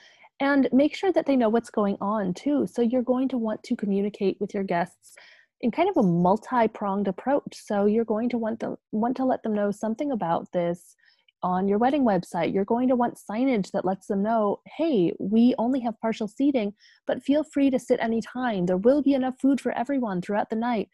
And 0.41 0.67
make 0.73 0.95
sure 0.95 1.13
that 1.13 1.25
they 1.25 1.37
know 1.37 1.47
what's 1.47 1.69
going 1.69 1.97
on 2.01 2.33
too. 2.33 2.67
So 2.67 2.81
you're 2.81 3.01
going 3.03 3.29
to 3.29 3.37
want 3.37 3.63
to 3.63 3.75
communicate 3.75 4.41
with 4.41 4.53
your 4.53 4.63
guests 4.63 5.15
in 5.61 5.71
kind 5.71 5.89
of 5.89 5.97
a 5.97 6.07
multi-pronged 6.07 7.07
approach. 7.07 7.53
So 7.53 7.85
you're 7.85 8.05
going 8.05 8.29
to 8.29 8.37
want 8.37 8.59
to 8.61 8.77
want 8.91 9.17
to 9.17 9.25
let 9.25 9.43
them 9.43 9.53
know 9.53 9.71
something 9.71 10.11
about 10.11 10.51
this 10.53 10.95
on 11.43 11.67
your 11.67 11.77
wedding 11.77 12.03
website. 12.03 12.53
You're 12.53 12.65
going 12.65 12.87
to 12.89 12.95
want 12.95 13.19
signage 13.29 13.71
that 13.71 13.85
lets 13.85 14.07
them 14.07 14.23
know, 14.23 14.61
hey, 14.77 15.13
we 15.19 15.53
only 15.57 15.79
have 15.81 15.99
partial 16.01 16.27
seating, 16.27 16.73
but 17.05 17.23
feel 17.23 17.43
free 17.43 17.69
to 17.69 17.79
sit 17.79 17.99
anytime. 17.99 18.65
There 18.65 18.77
will 18.77 19.01
be 19.01 19.13
enough 19.13 19.35
food 19.41 19.61
for 19.61 19.71
everyone 19.71 20.21
throughout 20.21 20.49
the 20.49 20.55
night 20.55 20.89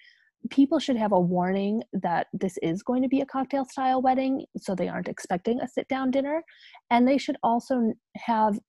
people 0.50 0.80
should 0.80 0.98
have 0.98 1.12
a 1.12 1.20
warning 1.20 1.84
that 1.94 2.28
this 2.34 2.58
is 2.62 2.82
going 2.82 3.02
to 3.04 3.08
be 3.08 3.22
a 3.22 3.26
cocktail 3.26 3.66
style 3.66 4.02
wedding 4.02 4.46
so 4.58 4.74
they 4.74 4.88
aren't 4.88 5.08
expecting 5.08 5.60
a 5.62 5.68
sit 5.68 5.88
down 5.88 6.10
dinner 6.10 6.44
and 6.90 7.08
they 7.08 7.18
should 7.18 7.38
also 7.44 7.94
have 8.16 8.60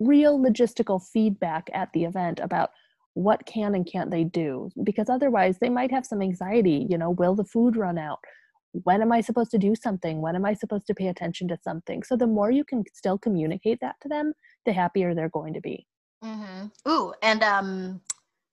real 0.00 0.38
logistical 0.38 1.02
feedback 1.12 1.68
at 1.72 1.88
the 1.92 2.04
event 2.04 2.40
about 2.40 2.70
what 3.14 3.44
can 3.46 3.74
and 3.74 3.86
can't 3.90 4.10
they 4.10 4.24
do 4.24 4.70
because 4.82 5.08
otherwise 5.08 5.58
they 5.58 5.70
might 5.70 5.90
have 5.90 6.06
some 6.06 6.20
anxiety 6.20 6.86
you 6.90 6.98
know 6.98 7.10
will 7.10 7.34
the 7.34 7.44
food 7.44 7.76
run 7.76 7.96
out 7.96 8.18
when 8.82 9.00
am 9.00 9.12
i 9.12 9.20
supposed 9.20 9.50
to 9.50 9.58
do 9.58 9.74
something 9.74 10.20
when 10.20 10.34
am 10.34 10.44
i 10.44 10.52
supposed 10.52 10.86
to 10.86 10.94
pay 10.94 11.08
attention 11.08 11.46
to 11.46 11.56
something 11.62 12.02
so 12.02 12.16
the 12.16 12.26
more 12.26 12.50
you 12.50 12.64
can 12.64 12.84
still 12.92 13.16
communicate 13.16 13.78
that 13.80 13.94
to 14.02 14.08
them 14.08 14.32
the 14.66 14.72
happier 14.72 15.14
they're 15.14 15.28
going 15.28 15.54
to 15.54 15.60
be 15.60 15.86
mm-hmm. 16.24 16.90
Ooh, 16.90 17.14
and 17.22 17.42
um, 17.42 18.00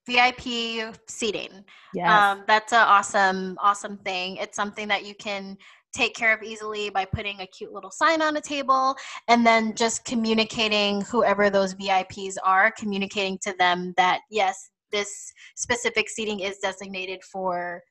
VIP 0.07 0.93
seating. 1.07 1.63
yeah 1.93 2.31
Um, 2.31 2.43
that's 2.47 2.73
an 2.73 2.79
awesome, 2.79 3.57
awesome 3.61 3.97
thing. 3.97 4.37
It's 4.37 4.55
something 4.55 4.87
that 4.87 5.05
you 5.05 5.13
can 5.15 5.57
take 5.93 6.15
care 6.15 6.33
of 6.33 6.43
easily 6.43 6.89
by 6.89 7.05
putting 7.05 7.39
a 7.41 7.47
cute 7.47 7.71
little 7.71 7.91
sign 7.91 8.21
on 8.21 8.37
a 8.37 8.41
table 8.41 8.95
and 9.27 9.45
then 9.45 9.75
just 9.75 10.05
communicating 10.05 11.01
whoever 11.01 11.49
those 11.49 11.73
VIPs 11.75 12.35
are, 12.43 12.71
communicating 12.71 13.37
to 13.43 13.53
them 13.59 13.93
that 13.97 14.21
yes, 14.29 14.69
this 14.91 15.31
specific 15.55 16.09
seating 16.09 16.39
is 16.41 16.57
designated 16.59 17.23
for 17.23 17.81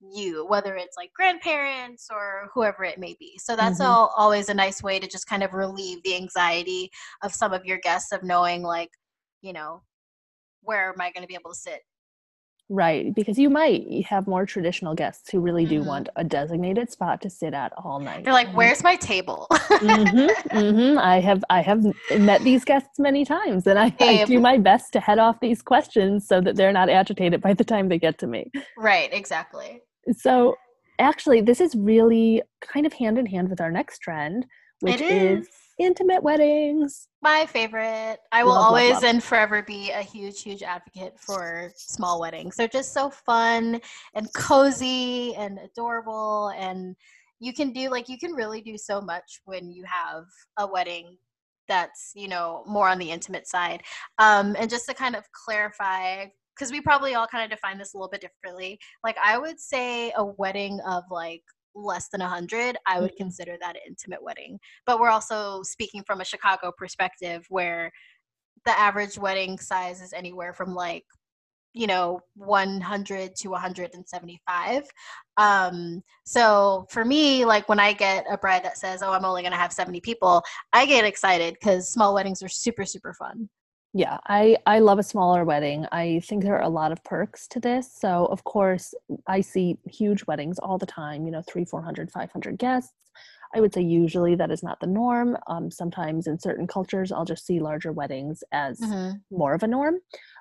you, 0.00 0.46
whether 0.46 0.76
it's 0.76 0.96
like 0.96 1.12
grandparents 1.14 2.08
or 2.10 2.48
whoever 2.54 2.84
it 2.84 2.98
may 2.98 3.14
be. 3.18 3.38
So 3.38 3.54
that's 3.54 3.80
Mhm. 3.80 3.84
all, 3.84 4.12
always 4.16 4.48
a 4.48 4.54
nice 4.54 4.82
way 4.82 4.98
to 4.98 5.06
just 5.06 5.26
kind 5.26 5.42
of 5.42 5.52
relieve 5.52 6.02
the 6.02 6.16
anxiety 6.16 6.90
of 7.22 7.34
some 7.34 7.52
of 7.52 7.64
your 7.66 7.78
guests 7.78 8.12
of 8.12 8.22
knowing 8.22 8.62
like, 8.62 8.90
you 9.42 9.52
know, 9.52 9.82
where 10.62 10.90
am 10.92 11.00
I 11.00 11.10
going 11.12 11.22
to 11.22 11.28
be 11.28 11.34
able 11.34 11.52
to 11.52 11.58
sit? 11.58 11.82
Right, 12.72 13.12
because 13.12 13.36
you 13.36 13.50
might 13.50 14.06
have 14.06 14.28
more 14.28 14.46
traditional 14.46 14.94
guests 14.94 15.28
who 15.28 15.40
really 15.40 15.66
do 15.66 15.80
Mhm. 15.82 15.86
want 15.86 16.08
a 16.14 16.22
designated 16.22 16.88
spot 16.88 17.20
to 17.22 17.28
sit 17.28 17.52
at 17.52 17.72
all 17.76 17.98
night. 17.98 18.22
They're 18.24 18.32
like, 18.32 18.52
"Where's 18.54 18.84
my 18.84 18.94
table?" 18.94 19.48
Mhm, 19.50 20.28
mhm. 20.52 20.96
I 20.98 21.18
have 21.18 21.42
I 21.50 21.62
have 21.62 21.84
met 22.16 22.44
these 22.44 22.64
guests 22.64 23.00
many 23.00 23.24
times, 23.24 23.66
and 23.66 23.76
I, 23.76 23.92
I 24.00 24.24
do 24.24 24.38
my 24.38 24.56
best 24.56 24.92
to 24.92 25.00
head 25.00 25.18
off 25.18 25.40
these 25.40 25.62
questions 25.62 26.28
so 26.28 26.40
that 26.42 26.54
they're 26.56 26.72
not 26.72 26.88
agitated 26.88 27.40
by 27.40 27.54
the 27.54 27.64
time 27.64 27.88
they 27.88 27.98
get 27.98 28.18
to 28.18 28.28
me. 28.28 28.52
right, 28.78 29.12
exactly. 29.12 29.82
So, 30.12 30.56
actually, 31.00 31.40
this 31.40 31.60
is 31.60 31.74
really 31.74 32.42
kind 32.60 32.86
of 32.86 32.92
hand 32.92 33.18
in 33.18 33.26
hand 33.26 33.50
with 33.50 33.60
our 33.60 33.72
next 33.72 33.98
trend, 33.98 34.46
which 34.80 35.00
is 35.00 35.48
intimate 35.80 36.22
weddings. 36.22 37.08
my 37.22 37.46
favorite. 37.46 38.18
I 38.32 38.44
will 38.44 38.50
Love, 38.52 38.60
love, 38.60 38.66
always 38.68 38.94
love. 38.94 39.04
and 39.04 39.22
forever 39.22 39.62
be 39.62 39.90
a 39.90 40.02
huge, 40.02 40.42
huge 40.42 40.62
advocate 40.62 41.18
for 41.18 41.70
small 41.76 42.20
weddings. 42.20 42.56
They're 42.56 42.68
just 42.68 42.92
so 42.92 43.10
fun 43.10 43.80
and 44.14 44.32
cozy 44.34 45.34
and 45.36 45.58
adorable, 45.58 46.52
and 46.56 46.94
you 47.40 47.52
can 47.52 47.72
do 47.72 47.88
like 47.90 48.08
you 48.08 48.18
can 48.18 48.32
really 48.32 48.60
do 48.60 48.76
so 48.78 49.00
much 49.00 49.40
when 49.44 49.70
you 49.70 49.84
have 49.84 50.24
a 50.58 50.66
wedding 50.66 51.16
that's 51.68 52.12
you 52.14 52.28
know 52.28 52.62
more 52.66 52.88
on 52.88 52.98
the 52.98 53.10
intimate 53.10 53.46
side. 53.48 53.82
Um, 54.18 54.56
and 54.58 54.68
just 54.70 54.86
to 54.88 54.94
kind 54.94 55.16
of 55.16 55.24
clarify. 55.32 56.26
Because 56.56 56.72
we 56.72 56.82
probably 56.82 57.14
all 57.14 57.26
kind 57.26 57.42
of 57.42 57.48
define 57.56 57.78
this 57.78 57.94
a 57.94 57.96
little 57.96 58.10
bit 58.10 58.20
differently. 58.20 58.78
Like, 59.02 59.16
I 59.24 59.38
would 59.38 59.58
say 59.58 60.12
a 60.14 60.26
wedding 60.26 60.78
of 60.86 61.04
like 61.10 61.40
less 61.74 62.08
than 62.08 62.20
100 62.20 62.76
i 62.86 63.00
would 63.00 63.12
Mhm. 63.12 63.16
consider 63.16 63.56
that 63.60 63.76
an 63.76 63.82
intimate 63.86 64.22
wedding. 64.22 64.58
But 64.86 64.98
we're 65.00 65.10
also 65.10 65.62
speaking 65.62 66.02
from 66.04 66.20
a 66.20 66.24
chicago 66.24 66.72
perspective 66.76 67.46
where 67.48 67.90
the 68.64 68.78
average 68.78 69.18
wedding 69.18 69.58
size 69.58 70.00
is 70.02 70.12
anywhere 70.12 70.52
from 70.52 70.74
like 70.74 71.04
you 71.72 71.86
know 71.86 72.20
100 72.34 73.36
to 73.36 73.48
175 73.48 74.84
um 75.36 76.02
so 76.24 76.84
for 76.90 77.04
me 77.04 77.44
like 77.44 77.68
when 77.68 77.78
i 77.78 77.92
get 77.92 78.24
a 78.30 78.36
bride 78.36 78.64
that 78.64 78.76
says 78.76 79.02
oh 79.02 79.12
i'm 79.12 79.24
only 79.24 79.42
going 79.42 79.52
to 79.52 79.58
have 79.58 79.72
70 79.72 80.00
people 80.00 80.42
i 80.72 80.84
get 80.84 81.04
excited 81.04 81.54
because 81.54 81.88
small 81.88 82.12
weddings 82.12 82.42
are 82.42 82.48
super 82.48 82.84
super 82.84 83.14
fun 83.14 83.48
yeah 83.92 84.18
i 84.26 84.56
i 84.66 84.78
love 84.78 84.98
a 84.98 85.02
smaller 85.02 85.44
wedding 85.44 85.86
i 85.92 86.20
think 86.24 86.42
there 86.42 86.56
are 86.56 86.62
a 86.62 86.68
lot 86.68 86.92
of 86.92 87.02
perks 87.04 87.48
to 87.48 87.58
this 87.58 87.92
so 87.92 88.26
of 88.26 88.44
course 88.44 88.94
i 89.26 89.40
see 89.40 89.76
huge 89.90 90.24
weddings 90.26 90.58
all 90.58 90.78
the 90.78 90.86
time 90.86 91.24
you 91.24 91.32
know 91.32 91.42
three 91.42 91.64
400 91.64 92.10
500 92.10 92.58
guests 92.58 92.92
I 93.54 93.60
would 93.60 93.74
say 93.74 93.80
usually 93.80 94.34
that 94.36 94.50
is 94.50 94.62
not 94.62 94.78
the 94.80 94.86
norm. 94.86 95.36
Um, 95.48 95.70
sometimes 95.70 96.26
in 96.26 96.38
certain 96.38 96.66
cultures, 96.66 97.10
I'll 97.10 97.24
just 97.24 97.44
see 97.44 97.58
larger 97.58 97.92
weddings 97.92 98.44
as 98.52 98.80
mm-hmm. 98.80 99.16
more 99.36 99.54
of 99.54 99.62
a 99.62 99.66
norm. 99.66 99.96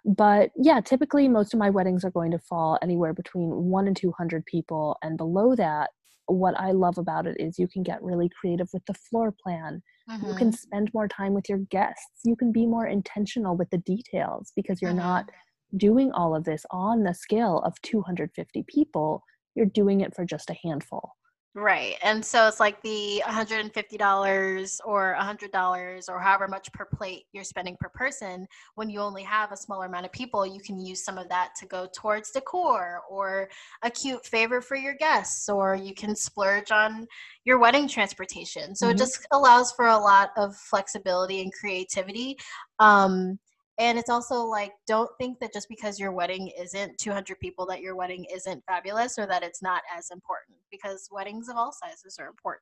But 0.05 0.51
yeah, 0.55 0.79
typically 0.79 1.27
most 1.27 1.53
of 1.53 1.59
my 1.59 1.69
weddings 1.69 2.05
are 2.05 2.11
going 2.11 2.31
to 2.31 2.39
fall 2.39 2.77
anywhere 2.81 3.13
between 3.13 3.49
one 3.49 3.87
and 3.87 3.95
200 3.95 4.45
people. 4.45 4.97
And 5.01 5.17
below 5.17 5.55
that, 5.55 5.89
what 6.29 6.59
I 6.59 6.71
love 6.71 6.97
about 6.97 7.25
it 7.27 7.37
is 7.39 7.57
you 7.57 7.67
can 7.67 7.83
get 7.83 8.03
really 8.03 8.29
creative 8.39 8.69
with 8.73 8.85
the 8.85 8.93
floor 8.93 9.33
plan. 9.43 9.81
Mm-hmm. 10.09 10.27
You 10.27 10.35
can 10.35 10.51
spend 10.51 10.91
more 10.93 11.07
time 11.07 11.33
with 11.33 11.49
your 11.49 11.59
guests. 11.69 12.21
You 12.23 12.35
can 12.35 12.51
be 12.51 12.65
more 12.65 12.87
intentional 12.87 13.55
with 13.55 13.69
the 13.69 13.79
details 13.79 14.51
because 14.55 14.81
you're 14.81 14.91
mm-hmm. 14.91 14.99
not 14.99 15.29
doing 15.77 16.11
all 16.11 16.35
of 16.35 16.43
this 16.45 16.65
on 16.71 17.03
the 17.03 17.13
scale 17.13 17.61
of 17.65 17.79
250 17.81 18.65
people. 18.67 19.23
You're 19.55 19.65
doing 19.65 20.01
it 20.01 20.15
for 20.15 20.25
just 20.25 20.49
a 20.49 20.55
handful. 20.63 21.11
Right. 21.55 21.95
And 22.03 22.23
so 22.23 22.47
it's 22.47 22.59
like 22.59 22.79
the 22.83 23.23
$150 23.25 24.79
or 24.85 25.17
$100 25.19 26.09
or 26.09 26.19
however 26.19 26.47
much 26.47 26.71
per 26.73 26.85
plate 26.85 27.23
you're 27.33 27.43
spending 27.43 27.75
per 27.79 27.89
person. 27.89 28.47
When 28.75 28.87
you 28.87 28.99
only 28.99 29.23
have 29.23 29.51
a 29.51 29.57
smaller 29.57 29.87
amount 29.87 30.05
of 30.05 30.11
people, 30.11 30.45
you 30.45 30.61
can 30.61 30.79
use 30.79 31.03
some 31.03 31.17
of 31.17 31.27
that 31.29 31.55
to 31.59 31.65
go 31.65 31.87
towards 31.95 32.29
decor 32.29 33.01
or 33.09 33.49
a 33.81 33.89
cute 33.89 34.23
favor 34.27 34.61
for 34.61 34.75
your 34.75 34.93
guests, 34.93 35.49
or 35.49 35.75
you 35.75 35.95
can 35.95 36.15
splurge 36.15 36.69
on 36.69 37.07
your 37.45 37.57
wedding 37.57 37.87
transportation. 37.87 38.75
So 38.75 38.85
mm-hmm. 38.85 38.95
it 38.95 38.99
just 38.99 39.25
allows 39.31 39.71
for 39.71 39.87
a 39.87 39.97
lot 39.97 40.29
of 40.37 40.55
flexibility 40.55 41.41
and 41.41 41.51
creativity. 41.51 42.37
Um, 42.77 43.39
and 43.79 43.97
it's 43.97 44.09
also 44.09 44.43
like 44.43 44.73
don't 44.85 45.09
think 45.17 45.39
that 45.39 45.53
just 45.53 45.69
because 45.69 45.99
your 45.99 46.11
wedding 46.11 46.51
isn't 46.59 46.97
200 46.97 47.39
people 47.39 47.65
that 47.65 47.81
your 47.81 47.95
wedding 47.95 48.25
isn't 48.33 48.63
fabulous 48.67 49.17
or 49.17 49.25
that 49.25 49.41
it's 49.41 49.61
not 49.61 49.81
as 49.97 50.11
important 50.11 50.57
because 50.69 51.07
weddings 51.11 51.49
of 51.49 51.55
all 51.55 51.71
sizes 51.71 52.17
are 52.19 52.27
important 52.27 52.61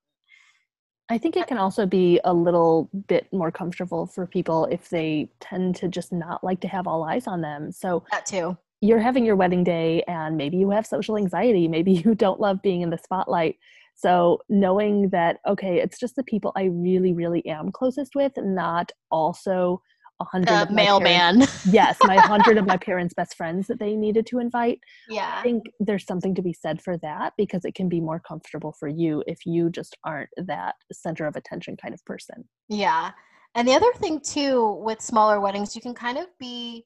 I 1.09 1.17
think 1.17 1.38
it 1.38 1.47
can 1.47 1.57
also 1.57 1.86
be 1.86 2.19
a 2.25 2.33
little 2.33 2.89
bit 3.07 3.31
more 3.31 3.51
comfortable 3.51 4.07
for 4.07 4.27
people 4.27 4.65
if 4.65 4.89
they 4.89 5.29
tend 5.39 5.75
to 5.77 5.88
just 5.88 6.12
not 6.12 6.43
like 6.43 6.59
to 6.62 6.67
have 6.67 6.86
all 6.86 7.05
eyes 7.05 7.27
on 7.27 7.39
them. 7.39 7.71
So 7.71 8.03
that 8.12 8.25
too. 8.25 8.57
You're 8.81 9.00
having 9.00 9.25
your 9.25 9.38
wedding 9.38 9.63
day 9.63 10.03
and 10.07 10.36
maybe 10.36 10.57
you 10.57 10.69
have 10.71 10.86
social 10.86 11.17
anxiety, 11.17 11.67
maybe 11.67 11.93
you 11.93 12.13
don't 12.13 12.41
love 12.41 12.62
being 12.62 12.81
in 12.81 12.89
the 12.89 12.97
spotlight. 12.97 13.55
So 13.95 14.41
knowing 14.50 15.09
that 15.09 15.39
okay, 15.47 15.79
it's 15.79 15.97
just 15.97 16.17
the 16.17 16.24
people 16.24 16.51
I 16.55 16.65
really 16.65 17.13
really 17.13 17.45
am 17.45 17.71
closest 17.71 18.13
with, 18.13 18.33
not 18.38 18.91
also 19.09 19.81
a 20.19 20.25
hundred 20.25 20.71
mailman. 20.71 21.41
yes, 21.69 21.97
my 22.03 22.17
hundred 22.17 22.57
of 22.57 22.65
my 22.65 22.77
parents' 22.77 23.13
best 23.13 23.36
friends 23.36 23.67
that 23.67 23.79
they 23.79 23.95
needed 23.95 24.25
to 24.27 24.39
invite. 24.39 24.79
Yeah. 25.09 25.36
I 25.38 25.43
think 25.43 25.65
there's 25.79 26.05
something 26.05 26.33
to 26.36 26.41
be 26.41 26.53
said 26.53 26.81
for 26.81 26.97
that 27.00 27.33
because 27.38 27.65
it 27.65 27.75
can 27.75 27.89
be 27.89 28.01
more 28.01 28.19
comfortable 28.19 28.74
for 28.79 28.88
you 28.88 29.24
if 29.27 29.45
you 29.45 29.69
just 29.69 29.97
aren't 30.03 30.29
that 30.38 30.75
center 30.91 31.25
of 31.25 31.36
attention 31.36 31.77
kind 31.77 31.93
of 31.93 32.03
person. 32.05 32.47
Yeah. 32.69 33.12
And 33.55 33.67
the 33.67 33.74
other 33.74 33.91
thing 33.97 34.19
too 34.19 34.79
with 34.83 35.01
smaller 35.01 35.39
weddings, 35.39 35.75
you 35.75 35.81
can 35.81 35.93
kind 35.93 36.17
of 36.17 36.25
be 36.39 36.86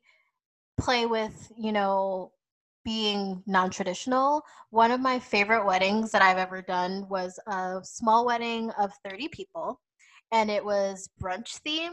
play 0.79 1.05
with, 1.05 1.51
you 1.57 1.71
know, 1.71 2.31
being 2.83 3.43
non-traditional. 3.45 4.41
One 4.71 4.91
of 4.91 4.99
my 4.99 5.19
favorite 5.19 5.65
weddings 5.65 6.11
that 6.11 6.21
I've 6.21 6.37
ever 6.37 6.61
done 6.61 7.07
was 7.09 7.39
a 7.47 7.79
small 7.83 8.25
wedding 8.25 8.71
of 8.71 8.91
30 9.05 9.27
people 9.29 9.79
and 10.31 10.49
it 10.49 10.63
was 10.63 11.09
brunch 11.21 11.59
themed. 11.65 11.91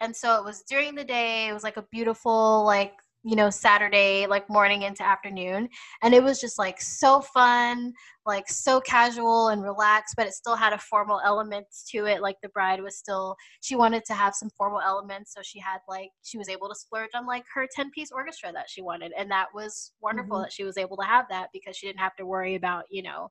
And 0.00 0.14
so 0.14 0.38
it 0.38 0.44
was 0.44 0.62
during 0.68 0.94
the 0.94 1.04
day 1.04 1.48
it 1.48 1.52
was 1.52 1.62
like 1.62 1.76
a 1.76 1.86
beautiful 1.90 2.64
like 2.64 2.92
you 3.24 3.36
know 3.36 3.50
saturday 3.50 4.26
like 4.26 4.48
morning 4.50 4.82
into 4.82 5.04
afternoon. 5.04 5.68
And 6.02 6.14
it 6.14 6.22
was 6.22 6.40
just 6.40 6.58
like 6.58 6.80
so 6.80 7.20
fun 7.20 7.92
like 8.24 8.48
so 8.48 8.80
casual 8.80 9.48
and 9.48 9.62
relaxed 9.64 10.14
but 10.16 10.26
it 10.26 10.32
still 10.32 10.54
had 10.54 10.72
a 10.72 10.78
formal 10.78 11.20
elements 11.24 11.84
to 11.90 12.06
it. 12.06 12.22
Like 12.22 12.36
the 12.42 12.48
bride 12.50 12.82
was 12.82 12.96
still 12.96 13.36
she 13.60 13.76
wanted 13.76 14.04
to 14.06 14.14
have 14.14 14.34
some 14.34 14.50
formal 14.56 14.80
elements 14.80 15.34
so 15.34 15.40
she 15.42 15.58
had 15.58 15.78
like 15.88 16.10
she 16.22 16.38
was 16.38 16.48
able 16.48 16.68
to 16.68 16.74
splurge 16.74 17.10
on 17.14 17.26
like 17.26 17.44
her 17.54 17.66
10 17.72 17.90
piece 17.90 18.10
orchestra 18.12 18.52
that 18.52 18.70
she 18.70 18.82
wanted. 18.82 19.12
And 19.16 19.30
that 19.30 19.48
was 19.54 19.92
wonderful 20.00 20.36
mm-hmm. 20.36 20.42
that 20.44 20.52
she 20.52 20.64
was 20.64 20.76
able 20.76 20.96
to 20.98 21.04
have 21.04 21.26
that 21.30 21.48
because 21.52 21.76
she 21.76 21.86
didn't 21.86 22.00
have 22.00 22.16
to 22.16 22.26
worry 22.26 22.54
about 22.54 22.84
you 22.90 23.02
know 23.02 23.30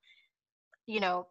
you 0.87 0.99
know 0.99 1.27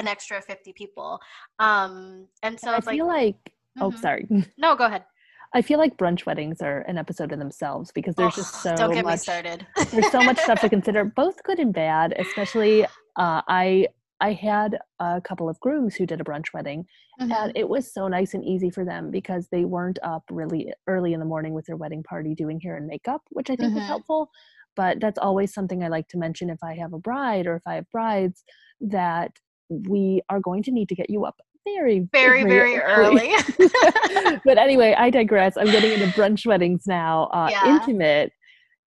an 0.00 0.08
extra 0.08 0.40
50 0.42 0.72
people. 0.72 1.20
Um, 1.58 2.26
and 2.42 2.58
so 2.58 2.72
I 2.72 2.80
feel 2.80 3.06
like, 3.06 3.36
like 3.44 3.52
oh, 3.80 3.90
mm-hmm. 3.90 4.00
sorry. 4.00 4.28
No, 4.58 4.74
go 4.74 4.86
ahead. 4.86 5.04
I 5.52 5.62
feel 5.62 5.78
like 5.78 5.96
brunch 5.96 6.26
weddings 6.26 6.62
are 6.62 6.80
an 6.82 6.96
episode 6.96 7.32
in 7.32 7.38
themselves 7.38 7.90
because 7.92 8.14
there's 8.14 8.34
oh, 8.34 8.36
just 8.36 8.62
so 8.62 8.74
don't 8.76 8.94
get 8.94 9.04
much, 9.04 9.14
me 9.14 9.18
started. 9.18 9.66
there's 9.90 10.10
so 10.10 10.20
much 10.20 10.38
stuff 10.38 10.60
to 10.60 10.68
consider, 10.76 11.04
both 11.04 11.42
good 11.42 11.58
and 11.58 11.74
bad. 11.74 12.14
Especially, 12.18 12.84
uh, 12.84 13.42
I 13.48 13.88
I 14.20 14.32
had 14.32 14.78
a 15.00 15.20
couple 15.20 15.48
of 15.48 15.58
grooms 15.58 15.96
who 15.96 16.06
did 16.06 16.20
a 16.20 16.24
brunch 16.24 16.46
wedding, 16.54 16.86
mm-hmm. 17.20 17.32
and 17.32 17.52
it 17.56 17.68
was 17.68 17.92
so 17.92 18.06
nice 18.06 18.34
and 18.34 18.44
easy 18.44 18.70
for 18.70 18.84
them 18.84 19.10
because 19.10 19.48
they 19.50 19.64
weren't 19.64 19.98
up 20.04 20.22
really 20.30 20.72
early 20.86 21.14
in 21.14 21.20
the 21.20 21.26
morning 21.26 21.52
with 21.52 21.66
their 21.66 21.76
wedding 21.76 22.04
party 22.04 22.34
doing 22.36 22.60
hair 22.60 22.76
and 22.76 22.86
makeup, 22.86 23.22
which 23.30 23.50
I 23.50 23.56
think 23.56 23.72
mm-hmm. 23.72 23.86
helpful. 23.86 24.30
But 24.76 25.00
that's 25.00 25.18
always 25.18 25.52
something 25.52 25.82
I 25.82 25.88
like 25.88 26.06
to 26.08 26.18
mention 26.18 26.48
if 26.48 26.62
I 26.62 26.74
have 26.76 26.92
a 26.92 26.98
bride 26.98 27.48
or 27.48 27.56
if 27.56 27.62
I 27.66 27.74
have 27.74 27.90
brides 27.90 28.44
that 28.80 29.32
we 29.70 30.20
are 30.28 30.40
going 30.40 30.62
to 30.64 30.70
need 30.70 30.88
to 30.90 30.94
get 30.94 31.08
you 31.08 31.24
up 31.24 31.36
very, 31.64 32.08
very, 32.12 32.42
very, 32.42 32.76
very 32.76 32.78
early. 32.78 33.32
early. 33.58 34.40
but 34.44 34.58
anyway, 34.58 34.94
I 34.98 35.10
digress. 35.10 35.56
I'm 35.56 35.66
getting 35.66 35.92
into 35.92 36.06
brunch 36.08 36.46
weddings 36.46 36.84
now. 36.86 37.24
Uh, 37.32 37.48
yeah. 37.50 37.74
Intimate 37.74 38.32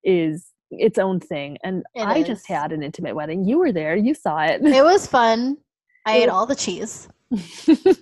is 0.03 0.47
its 0.71 0.97
own 0.97 1.19
thing. 1.19 1.57
And 1.63 1.83
it 1.95 2.01
I 2.01 2.17
is. 2.17 2.27
just 2.27 2.47
had 2.47 2.71
an 2.71 2.83
intimate 2.83 3.15
wedding. 3.15 3.45
You 3.45 3.59
were 3.59 3.71
there, 3.71 3.95
you 3.95 4.13
saw 4.13 4.39
it. 4.43 4.61
It 4.63 4.83
was 4.83 5.07
fun. 5.07 5.57
I 6.05 6.17
ate 6.17 6.29
all 6.29 6.45
the 6.45 6.55
cheese. 6.55 7.07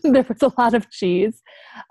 there 0.04 0.26
was 0.28 0.42
a 0.42 0.52
lot 0.58 0.74
of 0.74 0.90
cheese. 0.90 1.42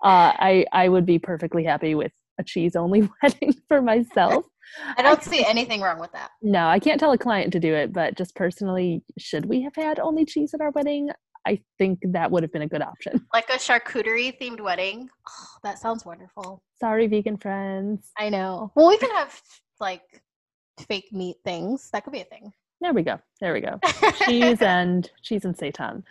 Uh, 0.03 0.33
I 0.37 0.67
I 0.73 0.89
would 0.89 1.07
be 1.07 1.19
perfectly 1.19 1.65
happy 1.65 1.95
with 1.95 2.13
a 2.39 2.45
cheese 2.45 2.77
only 2.77 3.09
wedding 3.23 3.55
for 3.69 3.81
myself. 3.81 4.45
I 4.97 5.03
don't 5.03 5.19
I, 5.19 5.23
see 5.23 5.45
anything 5.45 5.81
wrong 5.81 5.99
with 5.99 6.13
that. 6.13 6.31
No, 6.43 6.67
I 6.67 6.79
can't 6.79 7.01
tell 7.01 7.13
a 7.13 7.19
client 7.19 7.53
to 7.53 7.61
do 7.61 7.75
it, 7.75 7.93
but 7.93 8.17
just 8.17 8.35
personally, 8.35 9.03
should 9.19 9.47
we 9.47 9.63
have 9.63 9.75
had 9.75 9.99
only 9.99 10.25
cheese 10.25 10.55
at 10.55 10.61
our 10.61 10.71
wedding? 10.71 11.11
I 11.47 11.61
think 11.79 12.01
that 12.05 12.31
would 12.31 12.43
have 12.43 12.53
been 12.53 12.63
a 12.63 12.69
good 12.69 12.83
option. 12.83 13.27
Like 13.33 13.49
a 13.49 13.55
charcuterie 13.55 14.39
themed 14.41 14.61
wedding. 14.61 15.09
Oh, 15.29 15.47
that 15.63 15.79
sounds 15.79 16.05
wonderful. 16.05 16.63
Sorry, 16.79 17.07
vegan 17.07 17.39
friends. 17.39 18.11
I 18.19 18.29
know. 18.29 18.73
Well, 18.75 18.89
we 18.89 18.99
can 18.99 19.11
have 19.11 19.41
like 19.79 20.03
fake 20.87 21.13
meat 21.13 21.37
things. 21.45 21.91
That 21.93 22.05
could 22.05 22.13
be 22.13 22.21
a 22.21 22.25
thing. 22.25 22.53
There 22.81 22.93
we 22.93 23.03
go. 23.03 23.21
There 23.41 23.53
we 23.53 23.61
go. 23.61 23.79
cheese 24.25 24.61
and 24.63 25.11
cheese 25.23 25.45
and 25.45 25.57
seitan. 25.57 26.03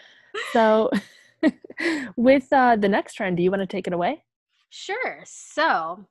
So, 0.53 0.91
with 2.15 2.51
uh, 2.51 2.75
the 2.75 2.89
next 2.89 3.13
trend, 3.15 3.37
do 3.37 3.43
you 3.43 3.51
want 3.51 3.61
to 3.61 3.67
take 3.67 3.87
it 3.87 3.93
away? 3.93 4.23
Sure. 4.69 5.23
So, 5.25 6.05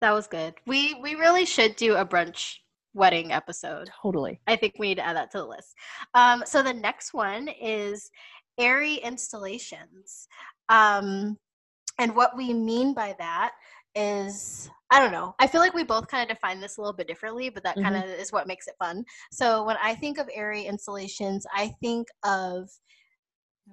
that 0.00 0.12
was 0.12 0.26
good. 0.26 0.54
We 0.66 0.94
we 0.94 1.14
really 1.14 1.46
should 1.46 1.76
do 1.76 1.96
a 1.96 2.04
brunch 2.04 2.56
wedding 2.94 3.32
episode. 3.32 3.90
Totally. 4.02 4.40
I 4.46 4.56
think 4.56 4.74
we 4.78 4.88
need 4.88 4.96
to 4.96 5.06
add 5.06 5.16
that 5.16 5.30
to 5.32 5.38
the 5.38 5.46
list. 5.46 5.74
Um, 6.14 6.42
so 6.46 6.62
the 6.62 6.72
next 6.72 7.12
one 7.12 7.48
is 7.48 8.10
airy 8.58 8.94
installations. 8.94 10.28
Um, 10.68 11.38
and 11.98 12.16
what 12.16 12.36
we 12.36 12.52
mean 12.54 12.94
by 12.94 13.14
that 13.18 13.52
is 13.94 14.70
I 14.90 15.00
don't 15.00 15.12
know. 15.12 15.34
I 15.40 15.46
feel 15.48 15.60
like 15.60 15.74
we 15.74 15.82
both 15.82 16.06
kind 16.06 16.22
of 16.22 16.36
define 16.36 16.60
this 16.60 16.76
a 16.76 16.80
little 16.80 16.94
bit 16.94 17.08
differently, 17.08 17.48
but 17.48 17.64
that 17.64 17.76
mm-hmm. 17.76 17.88
kind 17.88 18.04
of 18.04 18.10
is 18.10 18.32
what 18.32 18.46
makes 18.46 18.68
it 18.68 18.74
fun. 18.78 19.04
So 19.32 19.64
when 19.64 19.76
I 19.82 19.94
think 19.94 20.18
of 20.18 20.28
airy 20.32 20.62
installations, 20.62 21.44
I 21.52 21.74
think 21.80 22.06
of 22.24 22.70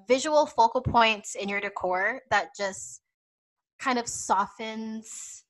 visual 0.07 0.47
focal 0.47 0.81
points 0.81 1.35
in 1.35 1.47
your 1.49 1.61
decor 1.61 2.21
that 2.31 2.47
just 2.57 3.01
kind 3.79 3.99
of 3.99 4.07
softens 4.07 5.42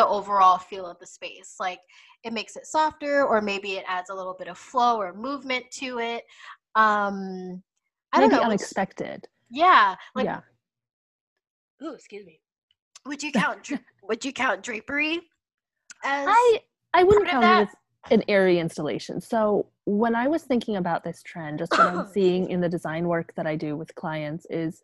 the 0.00 0.06
overall 0.06 0.58
feel 0.58 0.86
of 0.86 0.98
the 0.98 1.06
space. 1.06 1.56
Like 1.60 1.80
it 2.24 2.32
makes 2.32 2.56
it 2.56 2.66
softer, 2.66 3.24
or 3.24 3.40
maybe 3.40 3.72
it 3.72 3.84
adds 3.86 4.10
a 4.10 4.14
little 4.14 4.34
bit 4.34 4.48
of 4.48 4.58
flow 4.58 4.98
or 5.00 5.12
movement 5.12 5.64
to 5.72 5.98
it. 5.98 6.24
Um, 6.74 7.62
I 8.12 8.20
maybe 8.20 8.30
don't 8.30 8.40
know. 8.40 8.46
Unexpected. 8.48 9.26
Yeah. 9.50 9.96
Like, 10.14 10.24
yeah. 10.24 10.40
Ooh, 11.82 11.94
excuse 11.94 12.26
me. 12.26 12.40
Would 13.06 13.22
you 13.22 13.32
count? 13.32 13.70
would 14.02 14.24
you 14.24 14.32
count 14.32 14.62
drapery? 14.62 15.20
As 16.04 16.26
I 16.28 16.60
I 16.94 17.04
wouldn't 17.04 17.28
count 17.28 17.44
it 17.44 17.48
as 17.48 17.68
an 18.10 18.24
airy 18.28 18.58
installation. 18.58 19.20
So 19.20 19.66
when 19.84 20.14
I 20.14 20.28
was 20.28 20.42
thinking 20.42 20.76
about 20.76 21.04
this 21.04 21.22
trend, 21.22 21.58
just 21.58 21.72
what 21.72 21.80
I'm 21.80 22.08
seeing 22.12 22.48
in 22.50 22.60
the 22.60 22.68
design 22.68 23.06
work 23.06 23.32
that 23.36 23.46
I 23.46 23.56
do 23.56 23.76
with 23.76 23.94
clients 23.94 24.46
is 24.50 24.82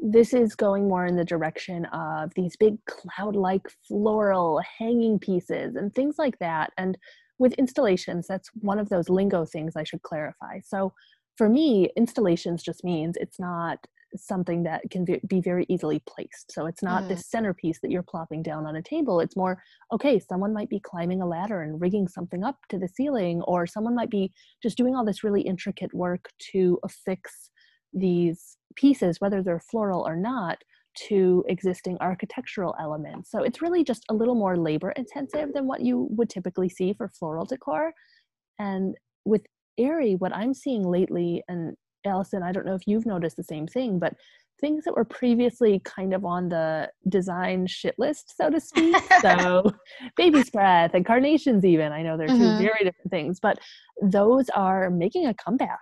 this 0.00 0.32
is 0.32 0.54
going 0.54 0.88
more 0.88 1.06
in 1.06 1.16
the 1.16 1.24
direction 1.24 1.84
of 1.86 2.32
these 2.34 2.56
big 2.56 2.76
cloud 2.86 3.34
like 3.34 3.68
floral 3.86 4.60
hanging 4.78 5.18
pieces 5.18 5.74
and 5.74 5.94
things 5.94 6.16
like 6.18 6.38
that. 6.38 6.72
And 6.78 6.96
with 7.38 7.52
installations, 7.54 8.26
that's 8.26 8.50
one 8.60 8.78
of 8.78 8.88
those 8.88 9.08
lingo 9.08 9.44
things 9.44 9.74
I 9.76 9.84
should 9.84 10.02
clarify. 10.02 10.60
So 10.64 10.92
for 11.36 11.48
me, 11.48 11.90
installations 11.96 12.62
just 12.62 12.84
means 12.84 13.16
it's 13.16 13.38
not 13.38 13.78
something 14.16 14.62
that 14.62 14.82
can 14.90 15.04
be 15.04 15.40
very 15.40 15.66
easily 15.68 16.02
placed. 16.08 16.50
So 16.52 16.66
it's 16.66 16.82
not 16.82 17.04
mm. 17.04 17.08
this 17.08 17.26
centerpiece 17.26 17.78
that 17.80 17.90
you're 17.90 18.02
plopping 18.02 18.42
down 18.42 18.66
on 18.66 18.76
a 18.76 18.82
table. 18.82 19.20
It's 19.20 19.36
more, 19.36 19.62
okay, 19.92 20.18
someone 20.18 20.54
might 20.54 20.70
be 20.70 20.80
climbing 20.80 21.20
a 21.20 21.26
ladder 21.26 21.62
and 21.62 21.80
rigging 21.80 22.08
something 22.08 22.42
up 22.42 22.56
to 22.70 22.78
the 22.78 22.88
ceiling, 22.88 23.42
or 23.42 23.66
someone 23.66 23.94
might 23.94 24.10
be 24.10 24.32
just 24.62 24.78
doing 24.78 24.96
all 24.96 25.04
this 25.04 25.22
really 25.22 25.42
intricate 25.42 25.92
work 25.92 26.30
to 26.52 26.78
affix 26.84 27.50
these 27.92 28.56
pieces, 28.76 29.20
whether 29.20 29.42
they're 29.42 29.60
floral 29.60 30.06
or 30.06 30.16
not, 30.16 30.58
to 31.06 31.44
existing 31.48 31.96
architectural 32.00 32.74
elements. 32.80 33.30
So 33.30 33.42
it's 33.42 33.62
really 33.62 33.84
just 33.84 34.04
a 34.08 34.14
little 34.14 34.34
more 34.34 34.56
labor 34.56 34.90
intensive 34.92 35.52
than 35.52 35.66
what 35.66 35.80
you 35.80 36.08
would 36.10 36.28
typically 36.28 36.68
see 36.68 36.92
for 36.92 37.08
floral 37.08 37.44
decor. 37.44 37.92
And 38.58 38.96
with 39.24 39.46
Airy, 39.78 40.14
what 40.16 40.34
I'm 40.34 40.54
seeing 40.54 40.82
lately, 40.82 41.42
and 41.48 41.76
Alyson, 42.06 42.42
I 42.42 42.52
don't 42.52 42.66
know 42.66 42.74
if 42.74 42.86
you've 42.86 43.06
noticed 43.06 43.36
the 43.36 43.44
same 43.44 43.66
thing, 43.66 43.98
but 43.98 44.14
things 44.60 44.84
that 44.84 44.96
were 44.96 45.04
previously 45.04 45.80
kind 45.84 46.12
of 46.12 46.24
on 46.24 46.48
the 46.48 46.90
design 47.08 47.66
shit 47.66 47.94
list, 47.96 48.34
so 48.36 48.50
to 48.50 48.60
speak. 48.60 48.96
so 49.20 49.72
baby's 50.16 50.50
breath 50.50 50.92
and 50.94 51.06
carnations, 51.06 51.64
even. 51.64 51.92
I 51.92 52.02
know 52.02 52.16
they're 52.16 52.28
mm-hmm. 52.28 52.58
two 52.58 52.58
very 52.58 52.84
different 52.84 53.10
things, 53.10 53.38
but 53.40 53.58
those 54.02 54.48
are 54.50 54.90
making 54.90 55.26
a 55.26 55.34
comeback. 55.34 55.78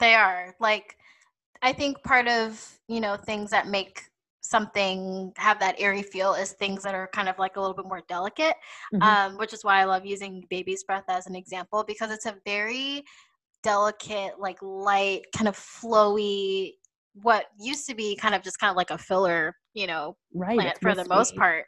They 0.00 0.14
are. 0.14 0.54
Like, 0.60 0.96
I 1.62 1.72
think 1.72 2.02
part 2.04 2.28
of, 2.28 2.78
you 2.88 3.00
know, 3.00 3.16
things 3.16 3.50
that 3.50 3.66
make 3.66 4.02
something 4.40 5.32
have 5.36 5.58
that 5.60 5.74
airy 5.78 6.02
feel 6.02 6.34
is 6.34 6.52
things 6.52 6.82
that 6.82 6.94
are 6.94 7.08
kind 7.12 7.28
of 7.28 7.38
like 7.38 7.56
a 7.56 7.60
little 7.60 7.74
bit 7.74 7.86
more 7.86 8.02
delicate, 8.08 8.54
mm-hmm. 8.94 9.02
um, 9.02 9.36
which 9.36 9.52
is 9.52 9.64
why 9.64 9.80
I 9.80 9.84
love 9.84 10.06
using 10.06 10.44
baby's 10.48 10.84
breath 10.84 11.04
as 11.08 11.26
an 11.26 11.34
example 11.34 11.84
because 11.86 12.10
it's 12.10 12.26
a 12.26 12.36
very 12.46 13.04
delicate, 13.62 14.38
like 14.38 14.58
light, 14.62 15.22
kind 15.36 15.48
of 15.48 15.56
flowy, 15.56 16.72
what 17.14 17.46
used 17.60 17.86
to 17.88 17.94
be 17.94 18.16
kind 18.16 18.34
of 18.34 18.42
just 18.42 18.58
kind 18.58 18.70
of 18.70 18.76
like 18.76 18.90
a 18.90 18.98
filler, 18.98 19.54
you 19.74 19.86
know, 19.86 20.16
right, 20.34 20.58
plant 20.58 20.78
for 20.80 20.94
the 20.94 21.04
most 21.06 21.34
part. 21.36 21.66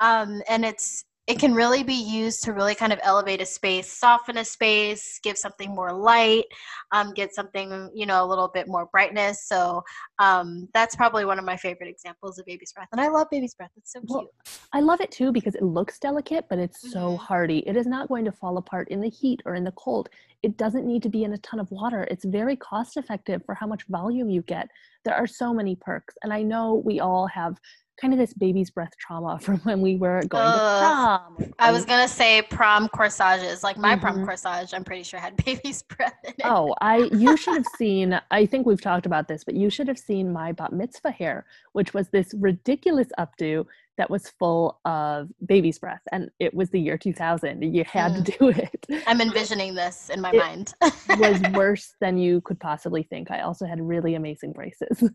Um, 0.00 0.40
and 0.48 0.64
it's 0.64 1.04
it 1.26 1.38
can 1.38 1.54
really 1.54 1.82
be 1.82 1.94
used 1.94 2.44
to 2.44 2.52
really 2.52 2.74
kind 2.74 2.92
of 2.92 3.00
elevate 3.02 3.40
a 3.40 3.46
space, 3.46 3.90
soften 3.90 4.36
a 4.36 4.44
space, 4.44 5.18
give 5.22 5.38
something 5.38 5.74
more 5.74 5.90
light, 5.90 6.44
um, 6.92 7.14
get 7.14 7.34
something, 7.34 7.90
you 7.94 8.04
know, 8.04 8.22
a 8.22 8.26
little 8.26 8.48
bit 8.48 8.68
more 8.68 8.86
brightness. 8.92 9.46
So 9.46 9.82
um, 10.18 10.68
that's 10.74 10.94
probably 10.94 11.24
one 11.24 11.38
of 11.38 11.46
my 11.46 11.56
favorite 11.56 11.88
examples 11.88 12.38
of 12.38 12.44
baby's 12.44 12.72
breath. 12.74 12.88
And 12.92 13.00
I 13.00 13.08
love 13.08 13.28
baby's 13.30 13.54
breath. 13.54 13.70
It's 13.78 13.92
so 13.92 14.00
cute. 14.00 14.10
Well, 14.10 14.30
I 14.74 14.80
love 14.80 15.00
it 15.00 15.10
too 15.10 15.32
because 15.32 15.54
it 15.54 15.62
looks 15.62 15.98
delicate, 15.98 16.44
but 16.50 16.58
it's 16.58 16.80
mm-hmm. 16.84 16.92
so 16.92 17.16
hardy. 17.16 17.66
It 17.66 17.76
is 17.76 17.86
not 17.86 18.08
going 18.08 18.26
to 18.26 18.32
fall 18.32 18.58
apart 18.58 18.88
in 18.90 19.00
the 19.00 19.08
heat 19.08 19.40
or 19.46 19.54
in 19.54 19.64
the 19.64 19.72
cold. 19.72 20.10
It 20.42 20.58
doesn't 20.58 20.86
need 20.86 21.02
to 21.04 21.08
be 21.08 21.24
in 21.24 21.32
a 21.32 21.38
ton 21.38 21.58
of 21.58 21.70
water. 21.70 22.06
It's 22.10 22.26
very 22.26 22.54
cost 22.54 22.98
effective 22.98 23.42
for 23.46 23.54
how 23.54 23.66
much 23.66 23.86
volume 23.88 24.28
you 24.28 24.42
get. 24.42 24.68
There 25.06 25.14
are 25.14 25.26
so 25.26 25.54
many 25.54 25.74
perks. 25.74 26.14
And 26.22 26.34
I 26.34 26.42
know 26.42 26.82
we 26.84 27.00
all 27.00 27.26
have 27.28 27.56
kind 28.00 28.12
of 28.12 28.18
this 28.18 28.34
baby's 28.34 28.70
breath 28.70 28.92
trauma 28.98 29.38
from 29.42 29.58
when 29.60 29.80
we 29.80 29.96
were 29.96 30.22
going 30.28 30.44
uh, 30.44 31.18
to 31.18 31.34
prom. 31.34 31.54
I 31.58 31.72
was 31.72 31.84
gonna 31.84 32.08
say 32.08 32.42
prom 32.42 32.88
corsages. 32.88 33.62
Like 33.62 33.76
my 33.76 33.92
mm-hmm. 33.92 34.00
prom 34.00 34.26
corsage, 34.26 34.74
I'm 34.74 34.84
pretty 34.84 35.02
sure 35.02 35.20
had 35.20 35.36
baby's 35.44 35.82
breath 35.82 36.18
in 36.24 36.30
it. 36.30 36.42
Oh, 36.44 36.74
I 36.80 37.08
you 37.12 37.36
should 37.36 37.54
have 37.54 37.66
seen. 37.78 38.20
I 38.30 38.46
think 38.46 38.66
we've 38.66 38.80
talked 38.80 39.06
about 39.06 39.28
this, 39.28 39.44
but 39.44 39.54
you 39.54 39.70
should 39.70 39.88
have 39.88 39.98
seen 39.98 40.32
my 40.32 40.52
bat 40.52 40.72
mitzvah 40.72 41.10
hair, 41.10 41.46
which 41.72 41.94
was 41.94 42.08
this 42.08 42.34
ridiculous 42.34 43.08
updo 43.18 43.66
that 43.96 44.10
was 44.10 44.28
full 44.28 44.80
of 44.84 45.28
baby's 45.46 45.78
breath, 45.78 46.02
and 46.10 46.28
it 46.40 46.52
was 46.52 46.68
the 46.70 46.80
year 46.80 46.98
2000. 46.98 47.62
You 47.62 47.84
had 47.84 48.12
mm. 48.12 48.24
to 48.24 48.32
do 48.38 48.48
it. 48.48 49.04
I'm 49.06 49.20
envisioning 49.20 49.76
this 49.76 50.10
in 50.10 50.20
my 50.20 50.32
it 50.32 50.36
mind. 50.36 50.74
was 51.16 51.40
worse 51.52 51.94
than 52.00 52.18
you 52.18 52.40
could 52.40 52.58
possibly 52.58 53.04
think. 53.04 53.30
I 53.30 53.42
also 53.42 53.66
had 53.66 53.80
really 53.80 54.16
amazing 54.16 54.52
braces. 54.52 55.10